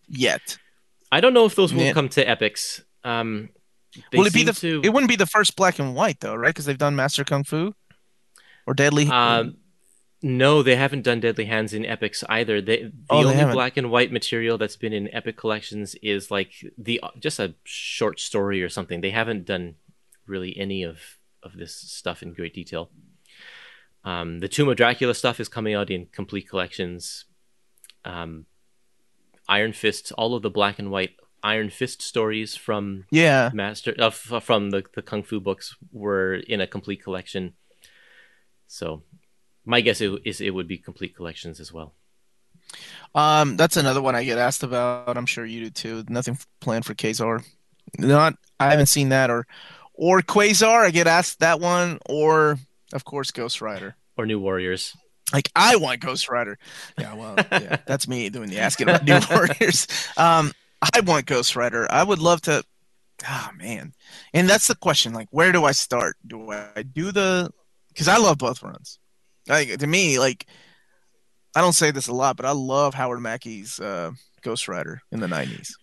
[0.07, 0.57] yet.
[1.11, 1.93] I don't know if those will Yeah.
[1.93, 2.81] come to epics.
[3.03, 3.49] Um,
[4.11, 4.53] they Will it be the?
[4.53, 6.49] to- It wouldn't be the first black and white though, right?
[6.49, 7.75] Because they've done Master Kung Fu
[8.65, 9.07] or Deadly.
[9.07, 9.57] Um,
[10.23, 12.59] no, they haven't done Deadly Hands in epics either.
[12.59, 13.53] They, the Oh, they only haven't.
[13.53, 18.19] black and white material that's been in epic collections is like the just a short
[18.19, 19.01] story or something.
[19.01, 19.75] They haven't done
[20.25, 20.99] really any of
[21.43, 22.89] of this stuff in great detail.
[24.03, 27.25] Um, the Tomb of Dracula stuff is coming out in complete collections.
[28.05, 28.45] Um,
[29.47, 31.11] Iron Fist, all of the black and white
[31.43, 33.49] Iron Fist stories from Yeah.
[33.53, 37.53] Master uh, f- from the the Kung Fu books were in a complete collection.
[38.67, 39.03] So,
[39.65, 41.93] my guess is, is it would be complete collections as well.
[43.15, 45.17] Um, that's another one I get asked about.
[45.17, 46.03] I'm sure you do too.
[46.07, 47.43] Nothing planned for Kazar.
[47.97, 49.47] Not, I haven't seen that or,
[49.99, 50.85] or Quasar.
[50.85, 52.57] I get asked that one, or
[52.93, 53.95] of course Ghost Rider.
[54.17, 54.95] Or New Warriors.
[55.31, 56.57] Like I want Ghost Rider.
[56.97, 59.87] Yeah, well, yeah, that's me doing the asking about New Warriors.
[60.17, 61.85] Um, I want Ghost Rider.
[61.91, 62.63] I would love to.
[63.29, 63.93] Oh man,
[64.33, 65.13] and that's the question.
[65.13, 66.15] Like, where do I start?
[66.25, 67.51] Do I do the?
[67.89, 68.97] Because I love both runs.
[69.47, 70.47] Like to me, like
[71.55, 75.19] I don't say this a lot, but I love Howard Mackie's uh, Ghost Rider in
[75.19, 75.73] the '90s,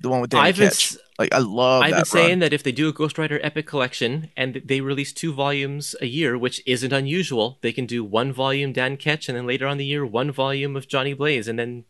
[0.00, 0.96] the one with Danny I've Ketch.
[1.18, 2.38] Like I love I've been saying run.
[2.40, 6.06] that if they do a Ghost Rider Epic Collection and they release two volumes a
[6.06, 9.76] year, which isn't unusual, they can do one volume Dan Ketch and then later on
[9.76, 11.84] the year one volume of Johnny Blaze, and then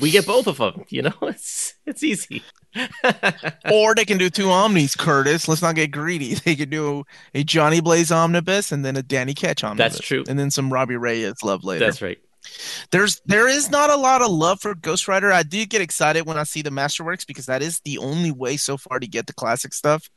[0.00, 0.84] we get both of them.
[0.88, 2.42] You know, it's it's easy.
[3.72, 5.48] or they can do two omnis, Kurtis.
[5.48, 6.34] Let's not get greedy.
[6.44, 9.94] They could do a Johnny Blaze omnibus and then a Danny Ketch omnibus.
[9.94, 10.24] That's true.
[10.28, 11.84] And then some Robbie Reyes love later.
[11.84, 12.18] That's right.
[12.90, 15.32] There's there is not a lot of love for Ghost Rider.
[15.32, 18.56] I do get excited when I see the Masterworks because that is the only way
[18.56, 20.10] so far to get the classic stuff.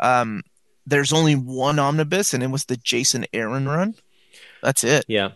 [0.00, 0.42] Um,
[0.86, 3.94] there's only one omnibus, and it was the Jason Aaron run.
[4.62, 5.04] That's it.
[5.08, 5.30] Yeah.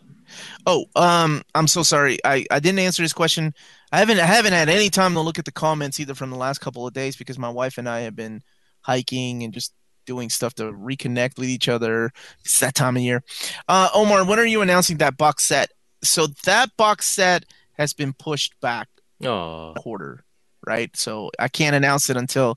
[0.66, 2.18] Oh, um, I'm so sorry.
[2.24, 3.52] I, I didn't answer his question.
[3.92, 6.36] I haven't I haven't had any time to look at the comments either from the
[6.36, 8.42] last couple of days because my wife and I have been
[8.82, 9.74] hiking and just
[10.06, 12.12] doing stuff to reconnect with each other.
[12.44, 13.22] It's that time of year.
[13.68, 15.70] Uh, Omar, when are you announcing that box set?
[16.02, 17.44] So that box set
[17.78, 18.88] has been pushed back
[19.22, 20.24] Oh, a quarter,
[20.66, 20.94] right?
[20.96, 22.56] So I can't announce it until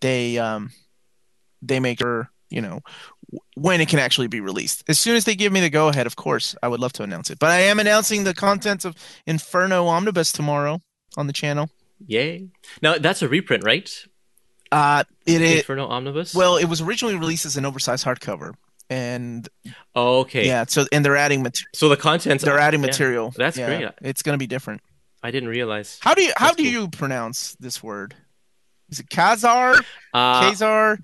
[0.00, 0.70] they um
[1.62, 2.80] they make sure you know
[3.54, 4.84] when it can actually be released.
[4.88, 7.02] As soon as they give me the go ahead, of course, I would love to
[7.02, 7.38] announce it.
[7.38, 8.94] But I am announcing the contents of
[9.26, 10.80] Inferno Omnibus tomorrow
[11.16, 11.70] on the channel.
[12.06, 12.48] yay!
[12.82, 13.90] Now that's a reprint, right?
[14.70, 16.34] Uh it is Inferno Omnibus.
[16.34, 18.52] well, it was originally released as an oversized hardcover,
[18.92, 19.48] and
[19.94, 20.46] oh, okay.
[20.46, 21.70] yeah, so and they're adding material.
[21.74, 23.32] So the contents They're adding yeah, material.
[23.36, 23.90] That's Yeah, great.
[24.02, 24.80] It's going to be different.
[25.22, 25.98] I didn't realize.
[26.00, 26.72] How do you how That's do cool.
[26.72, 28.14] you pronounce this word?
[28.90, 29.82] Is it Kazar?
[30.12, 30.98] Uh, Kazar?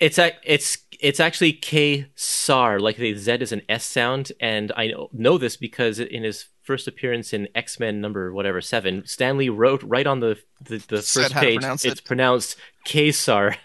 [0.00, 4.72] It's a, it's it's actually K SAR, like the Z is an S sound, and
[4.76, 9.04] I know, know this because in his first appearance in X Men number whatever seven,
[9.06, 11.58] Stan Lee wrote right on the the, the first page.
[11.60, 12.06] pronounce It's it.
[12.06, 13.56] pronounced K SAR,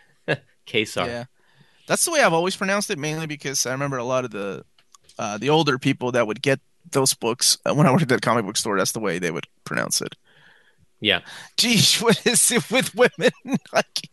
[0.66, 1.08] K SAR.
[1.08, 1.24] Yeah,
[1.88, 4.66] that's the way I've always pronounced it, mainly because I remember a lot of the
[5.20, 6.60] uh, the older people that would get
[6.92, 8.78] those books uh, when I worked at a comic book store.
[8.78, 10.16] That's the way they would pronounce it.
[11.00, 11.20] Yeah.
[11.58, 13.32] Geez, what is it with women?
[13.74, 14.10] like,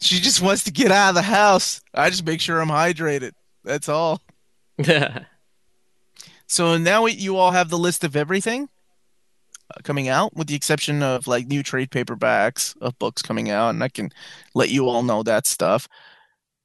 [0.00, 1.80] she just wants to get out of the house.
[1.94, 3.32] I just make sure I'm hydrated.
[3.64, 4.22] That's all.
[4.78, 5.24] Yeah.
[6.48, 8.68] So now you all have the list of everything
[9.68, 13.70] uh, coming out, with the exception of like new trade paperbacks of books coming out,
[13.70, 14.12] and I can
[14.54, 15.88] let you all know that stuff.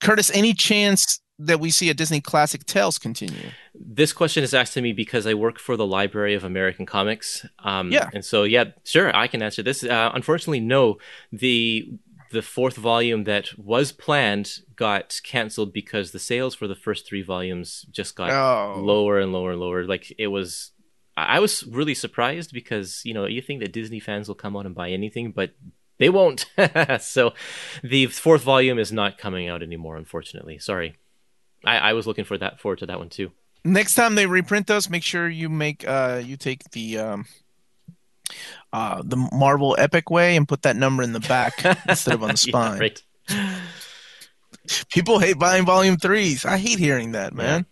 [0.02, 3.50] Kurtis, any chance that we see a Disney Classic Tales continue?
[3.74, 7.46] This question is asked to me because I work for the Library of American Comics.
[7.60, 8.10] Um, Yeah.
[8.14, 9.84] And so, yeah, sure, I can answer this.
[9.84, 10.98] Uh, unfortunately, no.
[11.32, 11.94] The
[12.32, 17.22] the fourth volume that was planned got canceled because the sales for the first three
[17.22, 18.80] volumes just got Oh.
[18.80, 19.84] lower and lower and lower.
[19.86, 20.72] Like it was,
[21.18, 24.56] I I was really surprised because you know you think that Disney fans will come
[24.56, 25.52] out and buy anything, but
[26.02, 26.48] they won't.
[27.00, 27.34] so
[27.84, 30.58] the fourth volume is not coming out anymore, unfortunately.
[30.58, 30.96] Sorry.
[31.64, 33.32] I, I was looking for that forward to that one too.
[33.64, 37.26] Next time they reprint those, make sure you make uh you take the um
[38.74, 42.32] uh the Marvel Epic way and put that number in the back instead of on
[42.32, 42.78] the spine.
[42.78, 43.62] yeah, right.
[44.90, 46.46] People hate buying volume threes.
[46.46, 47.68] I hate hearing that, man.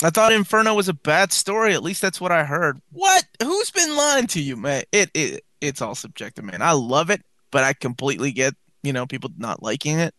[0.00, 1.74] I thought Inferno was a bad story.
[1.74, 2.80] At least that's what I heard.
[2.92, 3.24] What?
[3.42, 4.84] Who's been lying to you, man?
[4.92, 6.62] It it it's all subjective, man.
[6.62, 10.14] I love it, but I completely get you know people not liking it.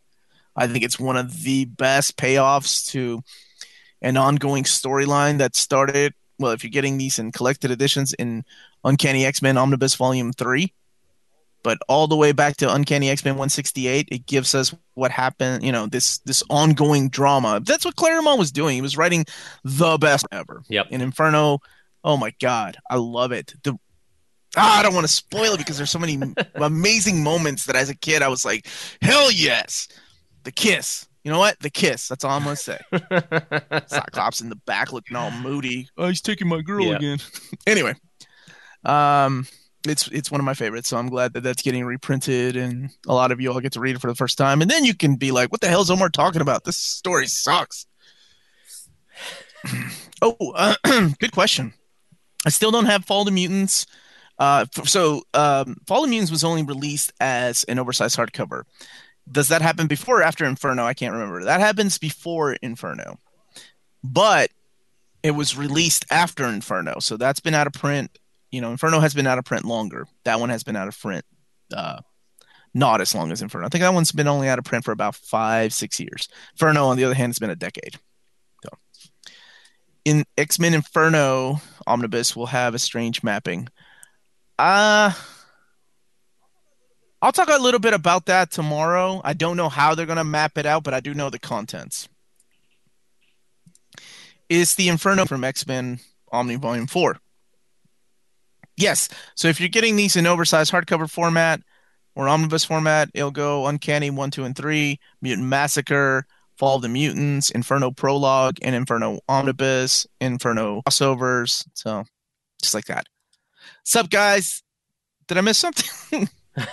[0.56, 3.22] I think it's one of the best payoffs to
[4.02, 6.14] an ongoing storyline that started.
[6.38, 8.44] Well, if you're getting these in collected editions in
[8.84, 10.74] Uncanny X Men Omnibus Volume Three,
[11.64, 15.64] but all the way back to Uncanny X Men 168, it gives us what happened.
[15.64, 17.62] You know, this this ongoing drama.
[17.64, 18.76] That's what Claremont was doing.
[18.76, 19.26] He was writing
[19.64, 20.64] the best ever.
[20.70, 20.88] Yep.
[20.92, 21.60] In Inferno,
[22.04, 23.54] oh my god, I love it.
[23.64, 23.78] The
[24.58, 26.20] ah, I don't want to spoil it because there's so many
[26.56, 28.68] amazing moments that as a kid I was like,
[29.02, 29.88] hell yes,
[30.44, 31.06] the kiss.
[31.24, 31.60] You know what?
[31.60, 32.08] The kiss.
[32.08, 32.80] That's all I'm gonna say.
[33.88, 35.90] Cyclops in the back looking all moody.
[35.98, 36.96] Oh, he's taking my girl Yeah.
[36.96, 37.18] again.
[37.68, 37.94] anyway,
[38.86, 39.46] um,
[39.88, 43.14] it's it's one of my favorites, so I'm glad that that's getting reprinted, and a
[43.14, 44.94] lot of you all get to read it for the first time, and then you
[44.96, 46.64] can be like, "What the hell is Omar talking about?
[46.64, 47.86] This story sucks."
[50.22, 50.76] Oh, uh,
[51.20, 51.74] good question.
[52.46, 53.86] I still don't have Fall of the Mutants.
[54.40, 58.64] Uh, so um, Mutants was only released as an oversized hardcover.
[59.30, 60.86] Does that happen before or after Inferno?
[60.86, 61.44] I can't remember.
[61.44, 63.20] That happens before Inferno,
[64.04, 64.50] but
[65.22, 68.18] it was released after Inferno, so that's been out of print.
[68.52, 70.08] You know, Inferno has been out of print longer.
[70.24, 71.26] That one has been out of print,
[71.76, 72.00] uh,
[72.74, 73.66] not as long as Inferno.
[73.66, 76.30] I think that one's been only out of print for about five, six years.
[76.54, 78.00] Inferno, on the other hand, has been a decade.
[78.64, 78.70] So,
[80.06, 83.68] in X Men Inferno, Omnibus will have a strange mapping.
[84.60, 85.14] Uh
[87.22, 89.22] I'll talk a little bit about that tomorrow.
[89.24, 91.40] I don't know how they're going to map it out, but I do know the
[91.40, 92.08] contents.
[94.50, 96.00] Is the Inferno from X Men
[96.32, 97.18] Omni Volume 4?
[98.78, 99.10] Yes.
[99.36, 101.62] So if you're getting these in oversized hardcover format
[102.16, 106.26] or omnibus format, it'll go Uncanny 1, 2, and 3, Mutant Massacre,
[106.58, 111.66] Fall of the Mutants, Inferno Prologue, and Inferno Omnibus, Inferno crossovers.
[111.74, 112.04] So
[112.62, 113.06] just like that.
[113.84, 114.64] Sup, guys?
[115.28, 116.30] Did I miss something?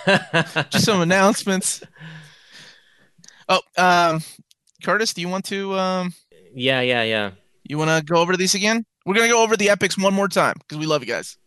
[0.69, 1.83] just some announcements.
[3.49, 4.21] Oh, um,
[4.83, 6.13] Kurtis, do you want to um,
[6.53, 7.31] yeah, yeah, yeah.
[7.63, 8.85] you want to go over these again?
[9.05, 11.37] We're gonna go over the epics one more time because we love you guys.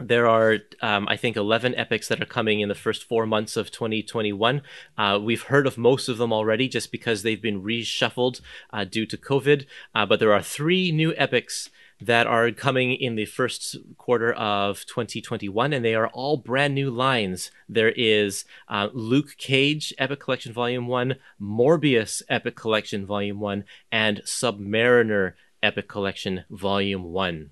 [0.00, 3.54] There are, um, I think, 11 epics that are coming in the first four months
[3.56, 4.62] of 2021.
[4.96, 8.40] Uh, we've heard of most of them already just because they've been reshuffled
[8.72, 9.66] uh, due to COVID.
[9.94, 11.68] Uh, but there are three new epics
[12.00, 16.90] that are coming in the first quarter of 2021, and they are all brand new
[16.90, 17.50] lines.
[17.68, 24.22] There is uh, Luke Cage Epic Collection Volume 1, Morbius Epic Collection Volume 1, and
[24.24, 27.50] Submariner Epic Collection Volume 1.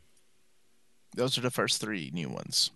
[1.15, 2.71] Those are the first three new ones.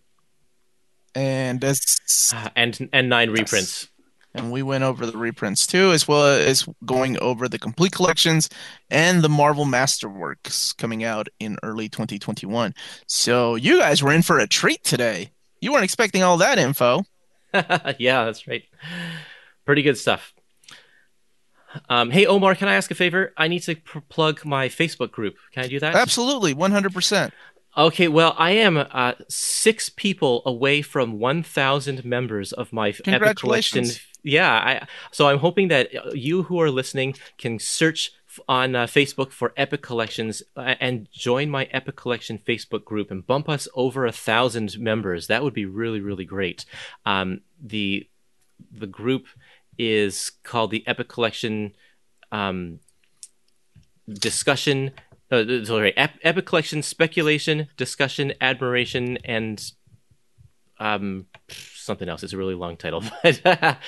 [1.14, 2.00] And as
[2.34, 3.88] Uh, and and nine reprints.
[4.34, 8.48] And we went over the reprints too, as well as going over the complete collections
[8.90, 12.74] and the Marvel Masterworks coming out in early 2021.
[13.06, 15.30] So you guys were in for a treat today.
[15.60, 17.04] You weren't expecting all that info.
[17.54, 18.64] yeah, that's right.
[19.64, 20.32] Pretty good stuff.
[21.88, 23.32] Um, hey, Omar, can I ask a favor?
[23.36, 25.36] I need to pr- plug my Facebook group.
[25.52, 25.94] Can I do that?
[25.94, 27.32] Absolutely, 100%.
[27.76, 33.86] Okay, well, I am uh, six people away from 1,000 members of my Epic Collection.
[34.22, 38.12] Yeah, I, so I'm hoping that uh, you who are listening can search
[38.48, 43.26] on uh, Facebook for Epic Collections uh, and join my Epic Collection Facebook group and
[43.26, 45.26] bump us over a thousand members.
[45.26, 46.64] That would be really, really great.
[47.04, 48.08] Um, the
[48.70, 49.26] the group
[49.76, 51.74] is called the Epic Collection
[52.30, 52.78] um,
[54.08, 54.92] discussion.
[55.30, 59.72] Uh, sorry, Ep- Epic Collection speculation, discussion, admiration, and
[60.78, 62.22] um, something else.
[62.22, 63.78] It's a really long title, but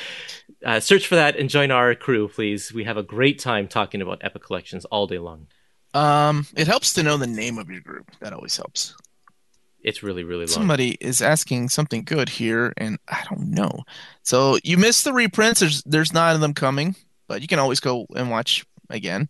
[0.65, 2.73] uh, search for that and join our crew, please.
[2.73, 5.47] We have a great time talking about Epic Collections all day long.
[5.95, 8.11] Um, it helps to know the name of your group.
[8.21, 8.95] That always helps.
[9.85, 10.49] It's really, really long.
[10.49, 13.85] Somebody is asking something good here, and I don't know.
[14.23, 15.61] So you missed the reprints.
[15.61, 16.97] There's there's nine of them coming,
[17.29, 19.29] but you can always go and watch again.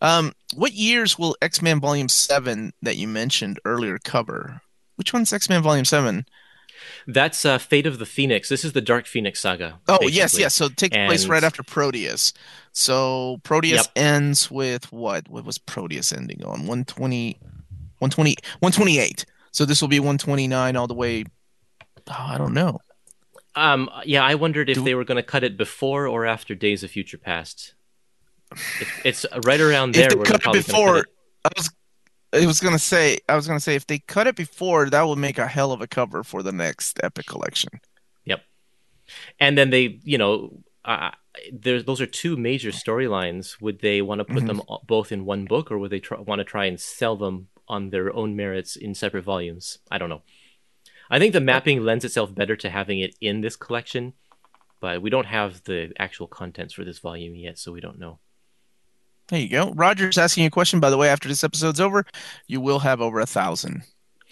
[0.00, 4.60] Um, what years will X Men Volume Seven that you mentioned earlier cover?
[4.96, 6.26] Which one's X Men Volume Seven?
[7.06, 8.48] That's uh, Fate of the Phoenix.
[8.48, 9.80] This is the Dark Phoenix saga.
[9.88, 10.40] Oh yes, basically.
[10.42, 10.54] yes.
[10.54, 12.32] So it takes place right after Proteus.
[12.72, 14.04] So Proteus Yep.
[14.04, 15.28] ends with what?
[15.28, 16.60] What was Proteus ending on?
[16.66, 17.38] 120,
[17.98, 18.30] 120,
[18.60, 19.24] 128.
[19.50, 21.24] So this will be 129 all the way.
[22.08, 22.80] Oh, I don't know.
[23.54, 26.54] Um, yeah, I wondered if Do- they were going to cut it before or after
[26.54, 27.74] Days of Future Past.
[29.04, 30.08] It's, it's right around If there.
[30.10, 31.06] they where cut it gonna cut before,
[31.44, 31.70] I was,
[32.32, 35.18] I was gonna say, I was gonna say, if they cut it before, that would
[35.18, 37.70] make a hell of a cover for the next Epic collection.
[38.24, 38.42] Yep.
[39.38, 41.10] And then they, you know, uh,
[41.52, 43.60] there, those are two major storylines.
[43.60, 44.46] Would they want to put Mhm.
[44.46, 47.48] them both in one book, or would they try, want to try and sell them
[47.68, 49.78] on their own merits in separate volumes?
[49.90, 50.22] I don't know.
[51.10, 54.14] I think the mapping lends itself better to having it in this collection,
[54.80, 58.18] but we don't have the actual contents for this volume yet, so we don't know.
[59.32, 59.72] There you go.
[59.72, 60.78] Roger's asking a question.
[60.78, 62.04] By the way, after this episode's over,
[62.48, 63.82] you will have over a thousand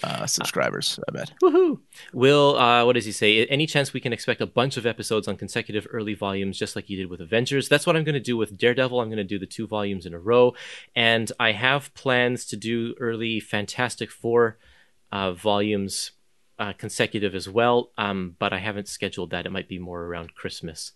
[0.04, 1.00] uh, subscribers.
[1.08, 1.32] I bet.
[1.42, 1.80] Woohoo!
[2.12, 3.46] Will, uh, what does he say?
[3.46, 6.90] Any chance we can expect a bunch of episodes on consecutive early volumes, just like
[6.90, 7.66] you did with Avengers?
[7.66, 9.00] That's what I'm going to do with Daredevil.
[9.00, 10.52] I'm going to do the two volumes in a row,
[10.94, 14.58] and I have plans to do early Fantastic Four
[15.10, 16.10] uh, volumes
[16.58, 17.90] uh, consecutive as well.
[17.96, 19.46] Um, but I haven't scheduled that.
[19.46, 20.92] It might be more around Christmas.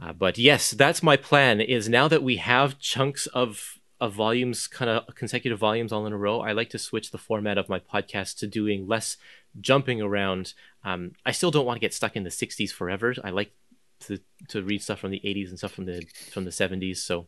[0.00, 1.60] Uh, but yes, that's my plan.
[1.60, 6.12] Is now that we have chunks of of volumes, kind of consecutive volumes all in
[6.12, 9.16] a row, I like to switch the format of my podcast to doing less
[9.58, 10.52] jumping around.
[10.84, 13.14] Um, I still don't want to get stuck in the '60s forever.
[13.24, 13.52] I like
[14.00, 16.98] to to read stuff from the '80s and stuff from the from the '70s.
[16.98, 17.26] So,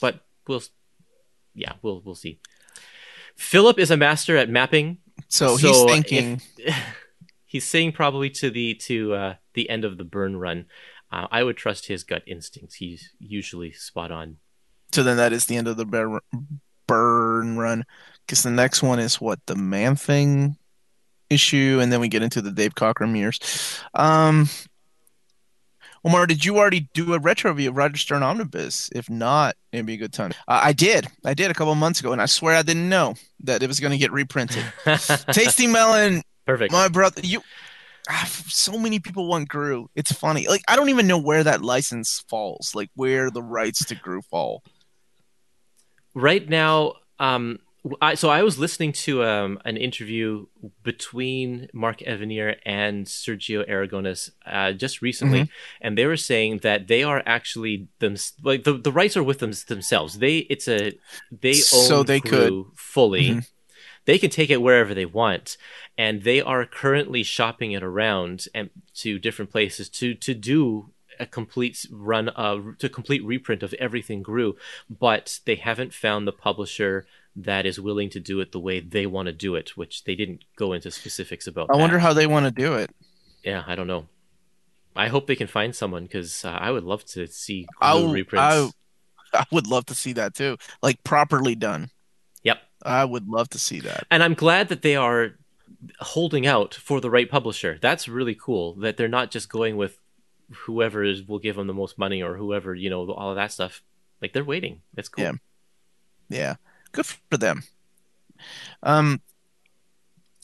[0.00, 0.62] but we'll
[1.54, 2.38] yeah, we'll we'll see.
[3.36, 4.98] Philip is a master at mapping.
[5.28, 6.40] So, he's So thinking.
[7.50, 10.66] He's saying probably to the to uh, the end of the Byrne run.
[11.10, 12.76] Uh, I would trust his gut instincts.
[12.76, 14.36] He's usually spot on.
[14.92, 16.20] So then that is the end of the bear,
[16.86, 17.84] Byrne run.
[18.26, 20.56] Because the next one is what the man thing
[21.30, 23.38] issue, and then we get into the Dave Cockrum years.
[23.94, 24.48] Um,
[26.04, 28.90] Omar, did you already do a retro review of Roger Stern Omnibus?
[28.94, 30.32] If not, it'd be a good time.
[30.46, 31.06] Uh, I did.
[31.24, 33.80] I did a couple months ago, and I swear I didn't know that it was
[33.80, 34.64] going to get reprinted.
[35.32, 36.72] Tasty Melon, Perfect.
[36.72, 37.42] my brother, you.
[38.08, 39.86] Ah, So many people want Groo.
[39.94, 40.48] It's funny.
[40.48, 42.72] Like I don't even know where that license falls.
[42.74, 44.62] Like where the rights to Groo fall.
[46.14, 47.58] right now um
[48.02, 50.46] I, so I was listening to um, an interview
[50.82, 55.52] between Mark Evanier and Sergio Aragonés uh, just recently, Mm-hmm.
[55.86, 59.38] and they were saying that they are actually them like the, the rights are with
[59.38, 60.18] them themselves.
[60.18, 60.98] They it's a
[61.30, 63.28] they own So they Groo fully.
[63.30, 63.48] Mhm.
[64.08, 65.58] They can take it wherever they want,
[65.98, 70.88] and they are currently shopping it around and to different places to to do
[71.20, 74.54] a complete run of to complete reprint of everything Groo
[74.88, 77.04] but they haven't found the publisher
[77.36, 80.14] that is willing to do it the way they want to do it which they
[80.14, 82.02] didn't go into specifics about I wonder that.
[82.02, 82.90] how they want to do it.
[83.42, 84.06] yeah i don't know
[84.96, 88.72] i hope they can find someone because uh, i would love to see I reprints
[89.34, 91.90] I would love to see that too, like properly done.
[92.88, 94.06] I would love to see that.
[94.10, 95.34] and i'm glad that they are
[96.00, 99.98] holding out for the right publisher that's really cool that they're not just going with
[100.64, 103.52] whoever is, will give them the most money or whoever you know all of that
[103.52, 103.82] stuff
[104.22, 105.32] like they're waiting that's cool Yeah.
[106.30, 106.54] Yeah,
[106.92, 107.62] good for them.
[108.82, 109.22] Um,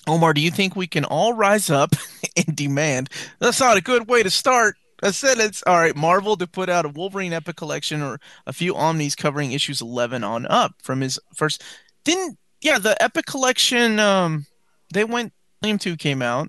[0.06, 1.90] Omar, do you think we can all rise up
[2.36, 3.10] and demand?
[3.38, 5.62] That's not a good way to start a sentence.
[5.66, 9.52] All right, Marvel to put out a Wolverine Epic collection or a few Omnis covering
[9.52, 11.62] issues eleven on up from his first.
[12.04, 13.98] Didn't yeah the Epic collection?
[13.98, 14.46] Um,
[14.92, 15.32] they went
[15.62, 16.48] Volume Two came out.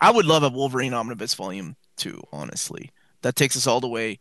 [0.00, 2.22] I would love a Wolverine Omnibus Volume Two.
[2.32, 2.90] Honestly,
[3.22, 4.18] that takes us all the way.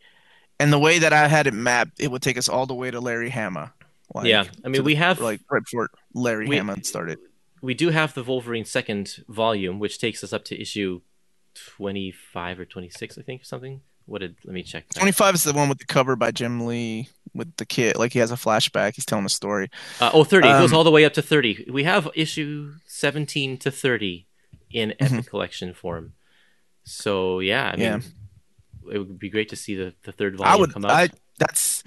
[0.59, 2.89] And the way that I had it mapped, it would take us all the way
[2.89, 3.73] to Larry Hama.
[4.13, 7.17] Like, yeah i mean we the- have like right before Larry We- Hama started.
[7.61, 11.01] we do have the Wolverine second volume, which takes us up to issue
[11.55, 13.81] twenty five or twenty six, I think, or something.
[14.05, 14.35] What did?
[14.45, 14.87] Let me check.
[14.89, 14.95] that.
[14.99, 17.97] Twenty five is the one with the cover by Jim Lee with the kid.
[17.97, 18.95] Like he has a flashback.
[18.95, 19.69] He's telling a story.
[20.01, 20.47] Uh, oh, 30.
[20.47, 21.67] it goes Um, all the way up to thirty.
[21.69, 24.25] We have issue seventeen to thirty
[24.71, 25.15] in Mm-hmm.
[25.15, 26.13] Epic Collection form.
[26.83, 27.99] So yeah, I mean, Yeah.
[28.93, 30.73] it would be great to see the, the third volume I would.
[30.73, 30.91] come out.
[30.91, 31.83] I that's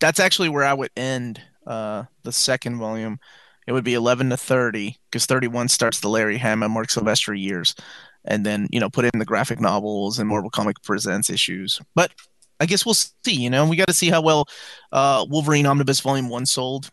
[0.00, 3.18] that's actually where I would end uh the second volume.
[3.66, 7.40] It would be eleven to thirty because thirty one starts the Larry Hama Marc Silvestri
[7.40, 7.74] years,
[8.24, 11.80] and then you know put in the graphic novels and Marvel Comic Presents issues.
[11.94, 12.12] But
[12.60, 13.34] I guess we'll see.
[13.34, 14.48] You know, we got to see how well
[14.92, 16.90] uh, Wolverine Omnibus Volume One sold.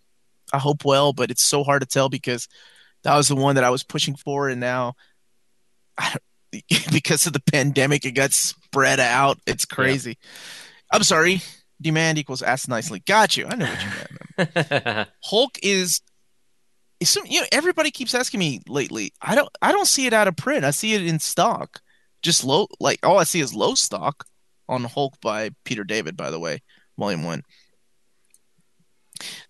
[0.53, 2.47] I hope well, but it's so hard to tell because
[3.03, 4.93] that was the one that I was pushing for, and now
[5.97, 9.39] I don't, because of the pandemic, it got spread out.
[9.45, 10.17] It's crazy.
[10.91, 11.41] I'm sorry.
[11.81, 12.99] Demand equals ask nicely.
[13.05, 13.47] Got you.
[13.47, 15.09] I know what you meant.
[15.23, 15.99] Hulk is.
[16.99, 19.11] is some, you know, everybody keeps asking me lately.
[19.21, 19.49] I don't.
[19.61, 20.63] I don't see it out of print.
[20.63, 21.81] I see it in stock.
[22.21, 22.67] Just low.
[22.79, 24.25] Like all I see is low stock
[24.67, 26.17] on Hulk by Peter David.
[26.17, 26.61] By the way,
[26.97, 27.43] Volume One.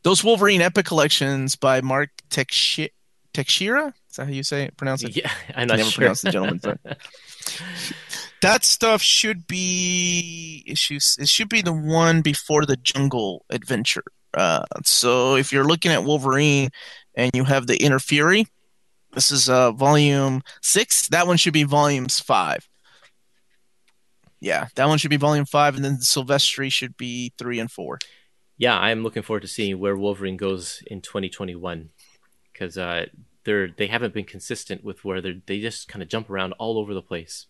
[0.03, 2.89] Those Wolverine Epic collections by Mark Texeira.
[3.33, 3.93] Texeira?
[4.09, 4.77] Is that how you say it?
[4.77, 5.15] Pronounce it?
[5.15, 6.01] yeah, I'm I not never sure.
[6.01, 6.77] pronounced the gentleman's name.
[8.41, 11.17] That stuff should be issues.
[11.19, 14.03] It should be the one before the Jungle Adventure.
[14.35, 16.69] Uh, so if you're looking at Wolverine
[17.15, 18.45] and you have the Inner Fury,
[19.13, 21.07] this is uh, volume six.
[21.07, 22.67] That one should be volumes five.
[24.45, 27.97] Yeah, that one should be volume five, and then Silvestri should be three and four.
[28.57, 31.89] yeah, I'm looking forward to seeing where Wolverine goes in 2021
[32.53, 33.07] because uh,
[33.43, 36.77] they're they haven't been consistent with where they they just kind of jump around all
[36.77, 37.47] over the place.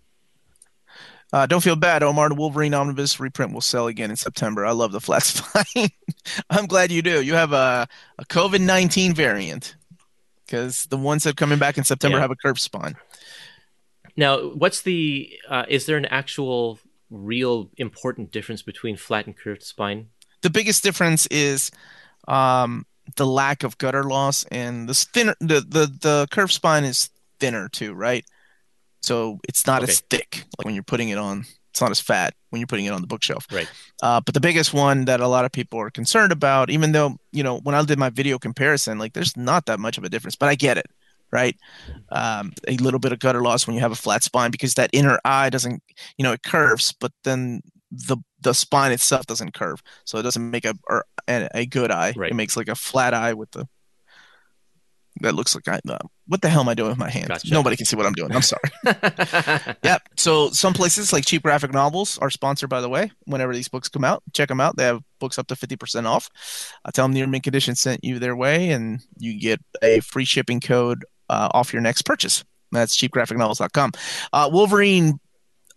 [1.33, 2.29] Uh, don't feel bad, Omar.
[2.29, 4.65] The Wolverine Omnibus reprint will sell again in September.
[4.65, 5.89] I love the flat spine.
[6.49, 7.21] I'm glad you do.
[7.21, 7.87] You have a,
[8.17, 9.75] a COVID 19 variant
[10.45, 12.21] because the ones that are coming back in September Yeah.
[12.21, 12.95] have a curved spine.
[14.15, 16.79] Now, what's the uh, is there an actual
[17.09, 20.07] real important difference between flat and curved spine?
[20.41, 21.71] The biggest difference is
[22.27, 22.85] um,
[23.15, 25.35] the lack of gutter loss and the thinner.
[25.39, 28.25] The, the the curved spine is thinner too, right?
[29.01, 31.45] So it's not as thick like when you're putting it on.
[31.71, 33.45] It's not as fat when you're putting it on the bookshelf.
[33.51, 33.69] Right.
[34.01, 37.17] Uh, but the biggest one that a lot of people are concerned about, even though
[37.31, 40.09] you know when I did my video comparison, like there's not that much of a
[40.09, 40.89] difference, but I get it,
[41.35, 41.57] right?
[42.09, 44.89] Um, a little bit of gutter loss when you have a flat spine because that
[44.93, 45.83] inner eye doesn't,
[46.17, 47.61] you know, it curves, but then
[47.91, 51.91] the the spine itself doesn't curve, so it doesn't make a or, a, a good
[51.91, 52.13] eye.
[52.15, 52.31] Right.
[52.31, 53.67] It makes like a flat eye with the
[55.21, 55.79] that looks like I.
[55.89, 57.27] Uh, what the hell am I doing with my hands?
[57.27, 57.53] Gotcha.
[57.53, 58.31] Nobody can see what I'm doing.
[58.33, 58.63] I'm sorry.
[59.83, 60.01] Yep.
[60.17, 63.11] So some places like Cheap Graphic Novels are sponsored, by the way.
[63.25, 64.77] Whenever these books come out, check them out.
[64.77, 66.29] They have books up to 50% off.
[66.83, 70.25] I tell them Near Mint Condition sent you their way, and you get a free
[70.25, 72.43] shipping code uh, off your next purchase.
[72.71, 73.91] That's cheapgraphicnovels.com.
[74.33, 75.19] Uh, Wolverine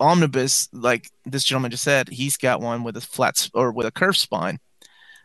[0.01, 3.87] Omnibus, like this gentleman just said, he's got one with a flat s- or with
[3.87, 4.59] a curved spine.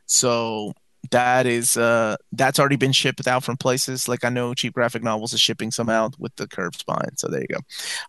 [0.05, 0.73] So
[1.11, 4.07] that is uh that's already been shipped out from places.
[4.07, 7.27] Like i know cheap graphic novels is shipping some out with the curved spine so
[7.27, 7.59] there you go.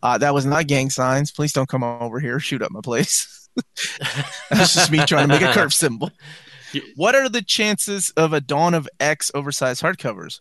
[0.03, 1.33] Uh that was not gang signs.
[1.33, 2.39] Please don't come over here.
[2.39, 3.49] Shoot up my place.
[4.51, 6.11] That's just me trying to make a curve symbol.
[6.97, 10.41] What are the chances of a dawn of x oversized hardcovers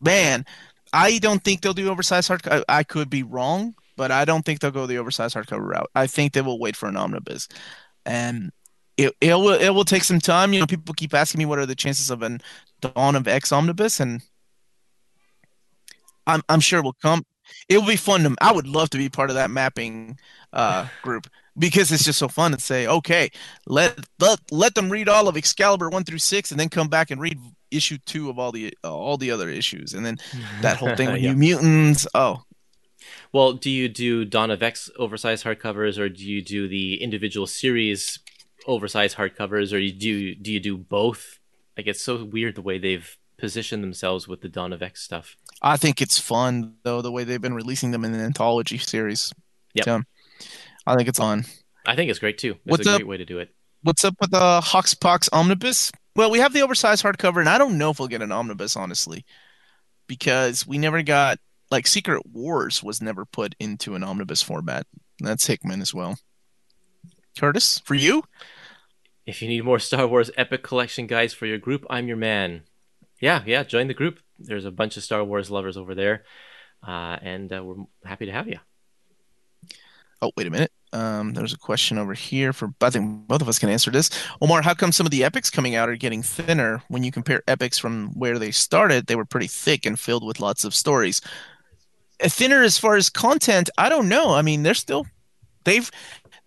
[0.00, 0.44] man
[0.92, 4.60] i don't think they'll do oversized hardcover i could be wrong but i don't think
[4.60, 7.48] they'll go the oversized hardcover route i think they will wait for an omnibus
[8.06, 8.52] and
[8.98, 10.52] it, it will it will take some time.
[10.52, 12.40] You know, people keep asking me what are the chances of an
[12.80, 14.22] Dawn of X omnibus, and
[16.26, 17.24] I'm I'm sure it will come.
[17.68, 18.24] It will be fun.
[18.24, 20.18] To, I would love to be part of that mapping
[20.52, 23.30] uh, group because it's just so fun to say, okay,
[23.66, 27.12] let let let them read all of Excalibur one through six, and then come back
[27.12, 27.38] and read
[27.70, 30.18] issue two of all the uh, all the other issues, and then
[30.62, 31.32] that whole thing with Yeah.
[31.32, 32.06] New Mutants.
[32.14, 32.42] Oh,
[33.32, 37.46] Well, do you do Dawn of X oversized hardcovers, or do you do the individual
[37.46, 38.18] series
[38.66, 41.38] oversized hardcovers, or you do do you do both?
[41.76, 45.36] Like it's so weird the way they've positioned themselves with the Dawn of X stuff.
[45.62, 49.32] I think it's fun though the way they've been releasing them in an anthology series.
[49.74, 49.84] Yep.
[49.84, 50.02] So,
[50.86, 51.44] I think it's on.
[51.86, 52.52] I think it's great too.
[52.52, 52.96] It's What's a up?
[52.98, 53.54] great way to do it.
[53.82, 55.92] What's up with the Hoxpox omnibus?
[56.16, 58.76] Well, we have the oversized hardcover, and I don't know if we'll get an omnibus,
[58.76, 59.24] honestly,
[60.08, 61.38] because we never got
[61.70, 64.86] like Secret Wars was never put into an omnibus format.
[65.20, 66.18] That's Hickman as well.
[67.38, 68.24] Kurtis, for you,
[69.26, 72.62] If you need more Star Wars Epic Collection guys for your group, I'm your man.
[73.20, 74.18] Yeah, yeah, join the group.
[74.38, 76.24] There's a bunch of Star Wars lovers over there,
[76.86, 78.58] uh, and uh, we're happy to have you.
[80.20, 80.72] Oh, wait a minute.
[80.92, 84.08] Um, there's a question over here for I think both of us can answer this.
[84.40, 87.42] Omar, how come some of the epics coming out are getting thinner when you compare
[87.46, 89.06] epics from where they started?
[89.06, 91.20] They were pretty thick and filled with lots of stories.
[92.22, 94.32] Uh, Thinner as far as content, I don't know.
[94.32, 95.06] I mean, they're still
[95.64, 95.90] they've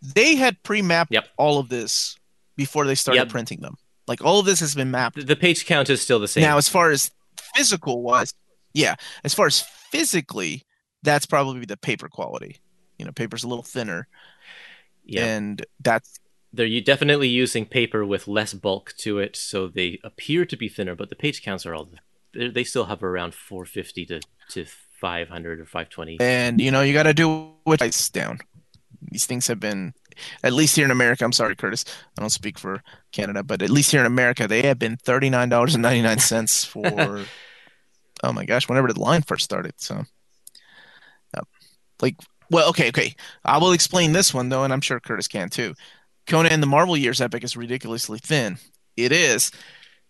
[0.02, 1.28] they had pre-mapped Yep.
[1.38, 2.18] all of this
[2.58, 3.30] before they started Yep.
[3.30, 3.76] printing them.
[4.08, 5.18] Like all of this has been mapped.
[5.18, 6.42] The- The page count is still the same.
[6.42, 7.12] Now, as far as
[7.56, 8.34] physical wise,
[8.74, 10.64] yeah, as far as physically,
[11.04, 12.58] that's probably the paper quality.
[12.98, 14.08] You know, paper's a little thinner
[15.04, 16.20] yeah, and that's
[16.54, 20.96] they're definitely using paper with less bulk to it, so they appear to be thinner.
[20.96, 21.90] But the page counts are all
[22.34, 24.66] they still have around 450 to to
[25.00, 26.18] 500 or 520.
[26.20, 28.40] and you know you got to do what price down.
[29.12, 29.94] These things have been,
[30.44, 31.26] at least here in America.
[31.26, 31.86] I'm sorry, Kurtis.
[32.18, 35.30] I don't speak for Canada, but at least here in America, they have been thirty
[35.30, 37.26] nine dollars and ninety nine cents for.
[38.24, 38.70] oh my gosh!
[38.70, 40.04] Whenever the line first started, so.
[41.36, 41.48] Yep.
[42.02, 42.16] Like,
[42.52, 43.16] well, okay, okay.
[43.44, 45.74] I will explain this one though, and I'm sure Kurtis can too.
[46.28, 48.58] Conan the Marvel Years epic is ridiculously thin.
[48.96, 49.52] It is.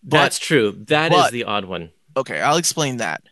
[0.03, 0.71] But, That's true.
[0.87, 1.91] That is but- the odd one.
[2.17, 3.23] okay, I'll explain that.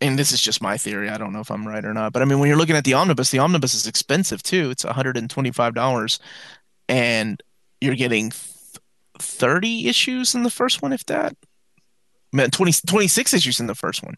[0.00, 1.08] And this is just my theory.
[1.08, 2.12] I don't know if I'm right or not.
[2.12, 4.70] But I mean, when you're looking at the omnibus, the omnibus is expensive too.
[4.70, 6.18] It's $125,
[6.88, 7.42] and
[7.80, 8.40] you're getting th-
[9.20, 11.36] 30 issues in the first one, if that.
[12.32, 14.16] Man, 20, 26 issues in the first one.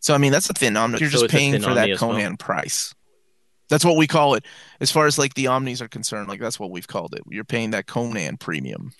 [0.00, 1.02] So I mean, that's a thin omnibus.
[1.02, 2.12] You're So just paying for that as well.
[2.12, 2.94] Conan price.
[3.68, 4.44] That's what we call it,
[4.80, 6.28] as far as like the omnis are concerned.
[6.28, 7.22] Like that's what we've called it.
[7.28, 8.92] You're paying that Conan premium.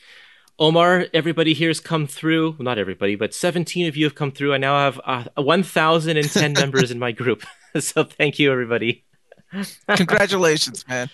[0.59, 2.53] Omar, everybody here's come through.
[2.53, 4.55] Well, not everybody, but 17 of you have come through.
[4.55, 7.45] I now have uh, 1,010 members in my group.
[7.79, 9.05] so thank you, everybody.
[9.97, 11.11] Congratulations, man.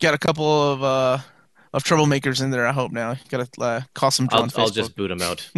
[0.00, 1.18] Got a couple of uh
[1.72, 2.66] of troublemakers in there.
[2.66, 3.16] I hope now.
[3.28, 5.50] Got to uh, call some I'll, I'll just boot them out.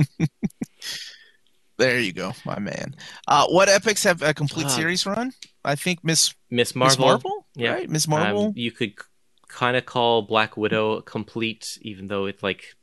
[1.78, 2.94] There you go, my man.
[3.28, 5.32] Uh, what epics have a complete series run?
[5.66, 7.06] I think Miss Miss Miss Marvel.
[7.06, 7.72] Marvel, yeah.
[7.74, 7.90] right?
[7.90, 8.46] Miss Marvel.
[8.46, 8.94] Um, you could
[9.48, 12.74] kind of call Black Widow complete, even though it's like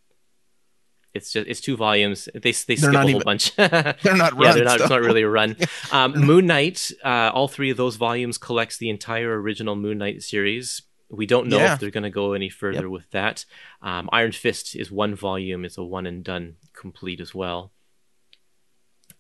[1.14, 2.28] it's just it's two volumes.
[2.34, 3.56] They they skip They're a not whole even- bunch.
[3.56, 4.56] they're not yeah, run.
[4.56, 4.82] they're not.
[4.82, 5.56] It's not really a run.
[5.92, 6.92] Um, Moon Knight.
[7.04, 10.82] Uh, all three of those volumes collects the entire original Moon Knight series.
[11.10, 11.74] We don't know Yeah.
[11.76, 13.46] if they're going to go any further with that.
[13.84, 15.64] Um, Iron Fist is one volume.
[15.66, 17.72] It's a one and done complete as well.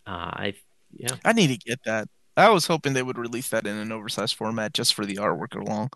[0.07, 0.53] Uh, I
[0.91, 1.15] yeah.
[1.23, 2.07] I need to get that.
[2.35, 5.55] I was hoping they would release that in an oversized format just for the artwork
[5.55, 5.91] along.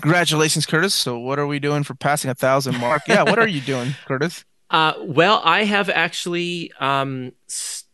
[0.00, 0.92] Congratulations, Kurtis.
[0.92, 3.02] So, what are we doing for passing a thousand mark?
[3.08, 4.44] Yeah, what are you doing, Kurtis?
[4.70, 7.84] Uh, well, I have actually um, s-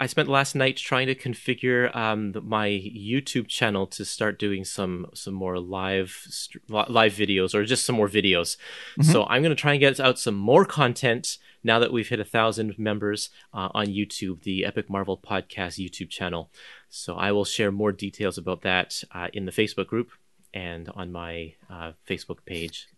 [0.00, 5.06] I spent last night trying to configure um, my YouTube channel to start doing some
[5.14, 6.26] some more live
[6.68, 8.56] live videos or just some more videos.
[8.98, 9.10] Mm-hmm.
[9.10, 12.20] So I'm going to try and get out some more content now that we've hit
[12.20, 16.50] a thousand members uh, on YouTube, the Epic Marvel Podcast YouTube channel.
[16.88, 20.10] So I will share more details about that uh, in the Facebook group
[20.54, 22.88] and on my uh, Facebook page.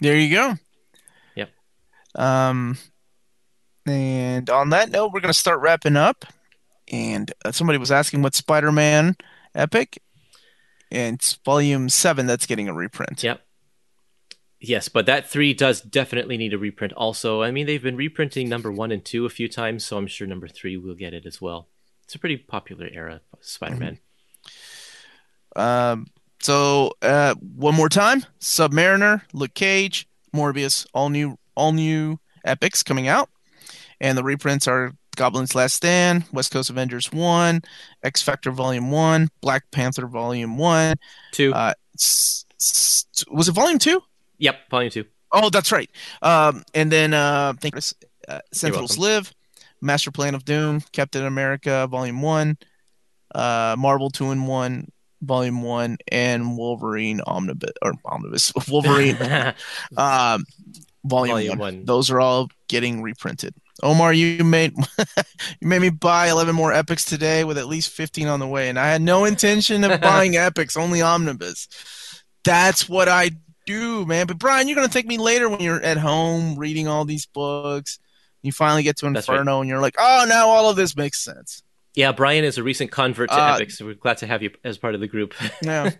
[0.00, 0.54] There you go.
[1.34, 1.50] Yep.
[2.14, 2.78] Um,
[3.86, 6.24] and on that note, we're going to start wrapping up.
[6.92, 9.16] And uh, somebody was asking what Spider Man
[9.54, 10.02] Epic,
[10.90, 13.22] and it's volume seven that's getting a reprint.
[13.22, 13.40] Yep.
[14.60, 16.92] Yes, but that three does definitely need a reprint.
[16.92, 20.06] Also, I mean, they've been reprinting number one and two a few times, so I'm
[20.06, 21.68] sure number three will get it as well.
[22.04, 23.98] It's a pretty popular era Spider Man.
[25.56, 25.60] Mm-hmm.
[25.60, 26.06] Um.
[26.42, 33.08] So, uh, one more time: Submariner, Luke Cage, Morbius, all new, all new epics coming
[33.08, 33.28] out
[34.00, 37.60] and the reprints are Goblin's Last Stand, West Coast Avengers 1,
[38.02, 40.96] X Factor Volume 1, Black Panther Volume 1.
[41.32, 41.52] 2.
[41.52, 44.00] Uh, s- s- was it Volume 2?
[44.40, 45.04] Yep, Volume 2.
[45.32, 45.88] Oh, that's right.
[46.22, 47.82] Um, and then, uh, thank you,
[48.28, 49.32] uh, Sentinels Live,
[49.80, 52.58] Master Plan of Doom, Captain America Volume 1,
[53.34, 54.90] uh, Marvel 2 in 1,
[55.22, 59.16] Volume 1, and Wolverine Omnibus, or Omnibus, Wolverine
[59.96, 60.44] um,
[61.04, 61.58] Volume, Volume 1.
[61.58, 61.84] 1.
[61.84, 63.54] Those are all getting reprinted.
[63.82, 64.74] Omar, you made
[65.60, 68.68] you made me buy 11 more epics today with at least 15 on the way,
[68.68, 71.68] and I had no intention of buying epics, only omnibus.
[72.44, 73.30] That's what I
[73.66, 74.26] do, man.
[74.26, 77.98] But Brian, you're gonna thank me later when you're at home reading all these books.
[78.42, 79.60] You finally get to Inferno, right.
[79.60, 81.62] and you're like, "Oh, now all of this makes sense."
[81.94, 84.50] Yeah, Brian is a recent convert to uh, epics, so we're glad to have you
[84.64, 85.34] as part of the group.
[85.62, 85.90] yeah.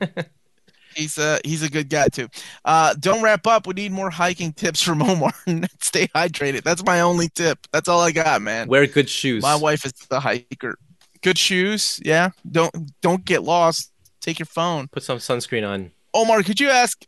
[0.95, 2.29] He's a he's a good guy too.
[2.65, 3.67] Uh, don't wrap up.
[3.67, 5.33] We need more hiking tips from Omar.
[5.81, 6.63] Stay hydrated.
[6.63, 7.59] That's my only tip.
[7.73, 8.69] That's all I got, man.
[8.69, 9.43] Wear good shoes.
[9.43, 10.77] My wife is the hiker.
[11.23, 12.01] Good shoes.
[12.05, 12.31] Yeah.
[12.51, 13.93] Don't don't get lost.
[14.21, 14.89] Take your phone.
[14.89, 15.93] Put some sunscreen on.
[16.13, 17.05] Omar, could you ask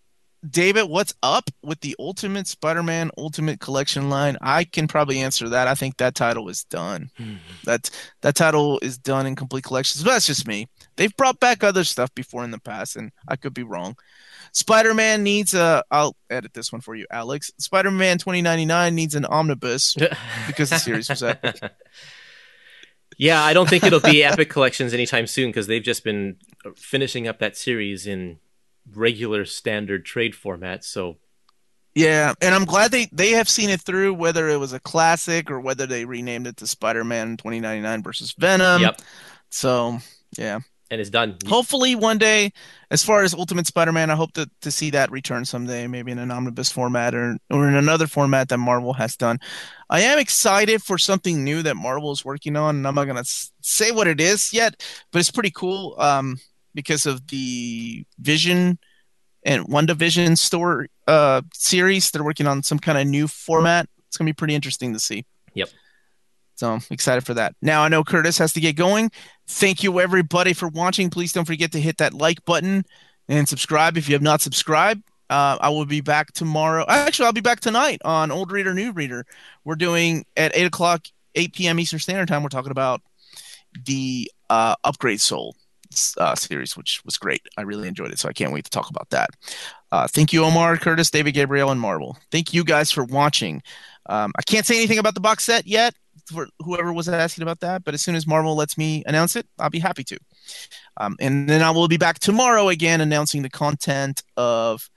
[0.49, 4.37] David, what's up with the Ultimate Spider-Man Ultimate Collection line?
[4.41, 5.69] I can probably answer that.
[5.69, 7.11] I think that title is done.
[7.19, 7.37] Mm-hmm.
[7.65, 7.91] That
[8.23, 10.03] that title is done in complete collections.
[10.03, 10.69] But that's just me.
[10.97, 13.97] They've brought back other stuff before in the past, and I could be wrong.
[14.51, 15.85] Spider-Man needs a.
[15.93, 17.53] I'll edit this one for you, Alex.
[17.59, 19.95] Spider-Man 2099 needs an omnibus
[20.49, 21.61] because the series was epic.
[23.19, 26.39] Yeah, I don't think it'll be Epic Collections anytime soon because they've just been
[26.77, 28.39] finishing up that series in
[28.91, 30.85] regular standard trade format.
[30.85, 31.19] So
[31.95, 35.51] yeah, and I'm glad they they have seen it through, whether it was a classic
[35.51, 38.81] or whether they renamed it to Spider-Man 2099 versus Venom.
[38.81, 39.03] Yep.
[39.51, 39.99] So
[40.39, 40.61] yeah,
[40.91, 41.37] and it's done.
[41.47, 42.53] Hopefully, one day,
[42.91, 46.19] as far as Ultimate Spider-Man, I hope to, to see that return someday, maybe in
[46.19, 49.39] an omnibus format or or in another format that Marvel has done.
[49.91, 53.25] I am excited for something new that Marvel is working on, and I'm not gonna
[53.61, 55.95] say what it is yet, but it's pretty cool.
[55.99, 56.39] Um,
[56.75, 58.79] because of the Vision
[59.45, 62.11] and WandaVision store uh, series.
[62.11, 63.89] They're working on some kind of new format.
[64.09, 65.25] It's gonna be pretty interesting to see.
[65.55, 65.71] Yep.
[66.55, 67.55] So I'm excited for that.
[67.63, 69.11] Now I know Kurtis has to get going.
[69.49, 71.11] Thank you everybody for watching.
[71.11, 72.85] Please don't forget to hit that like button
[73.29, 75.03] and subscribe if you have not subscribed.
[75.31, 76.85] Uh, I will be back tomorrow.
[76.89, 79.25] Actually, I'll be back tonight on Old Reader, New Reader.
[79.65, 81.81] We're doing at eight o'clock, eight p.m.
[81.81, 82.43] Eastern Standard Time.
[82.43, 83.01] We're talking about
[83.87, 85.57] the uh, Upgrade Soul
[86.19, 87.43] uh, series, which was great.
[87.57, 89.31] I really enjoyed it, so I can't wait to talk about that.
[89.91, 92.17] Uh, thank you, Omar, Kurtis, David, Gabriel, and Marvel.
[92.31, 93.63] Thank you guys for watching.
[94.07, 95.95] Um, I can't say anything about the box set yet
[96.27, 99.47] for whoever was asking about that, but as soon as Marvel lets me announce it,
[99.59, 100.19] I'll be happy to.
[100.97, 104.89] Um, and then I will be back tomorrow again announcing the content of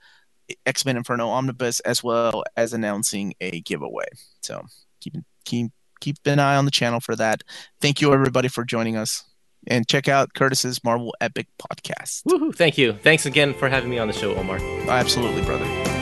[0.64, 4.06] X Men Inferno Omnibus as well as announcing a giveaway.
[4.42, 4.62] So
[5.00, 7.42] keep keep keep an eye on the channel for that.
[7.80, 9.24] Thank you everybody for joining us
[9.66, 12.22] and check out Kurtis's Marvel Epic podcast.
[12.24, 12.54] Woohoo!
[12.54, 12.92] Thank you.
[12.92, 14.58] Thanks again for having me on the show, Omar.
[14.88, 15.95] Absolutely, brother.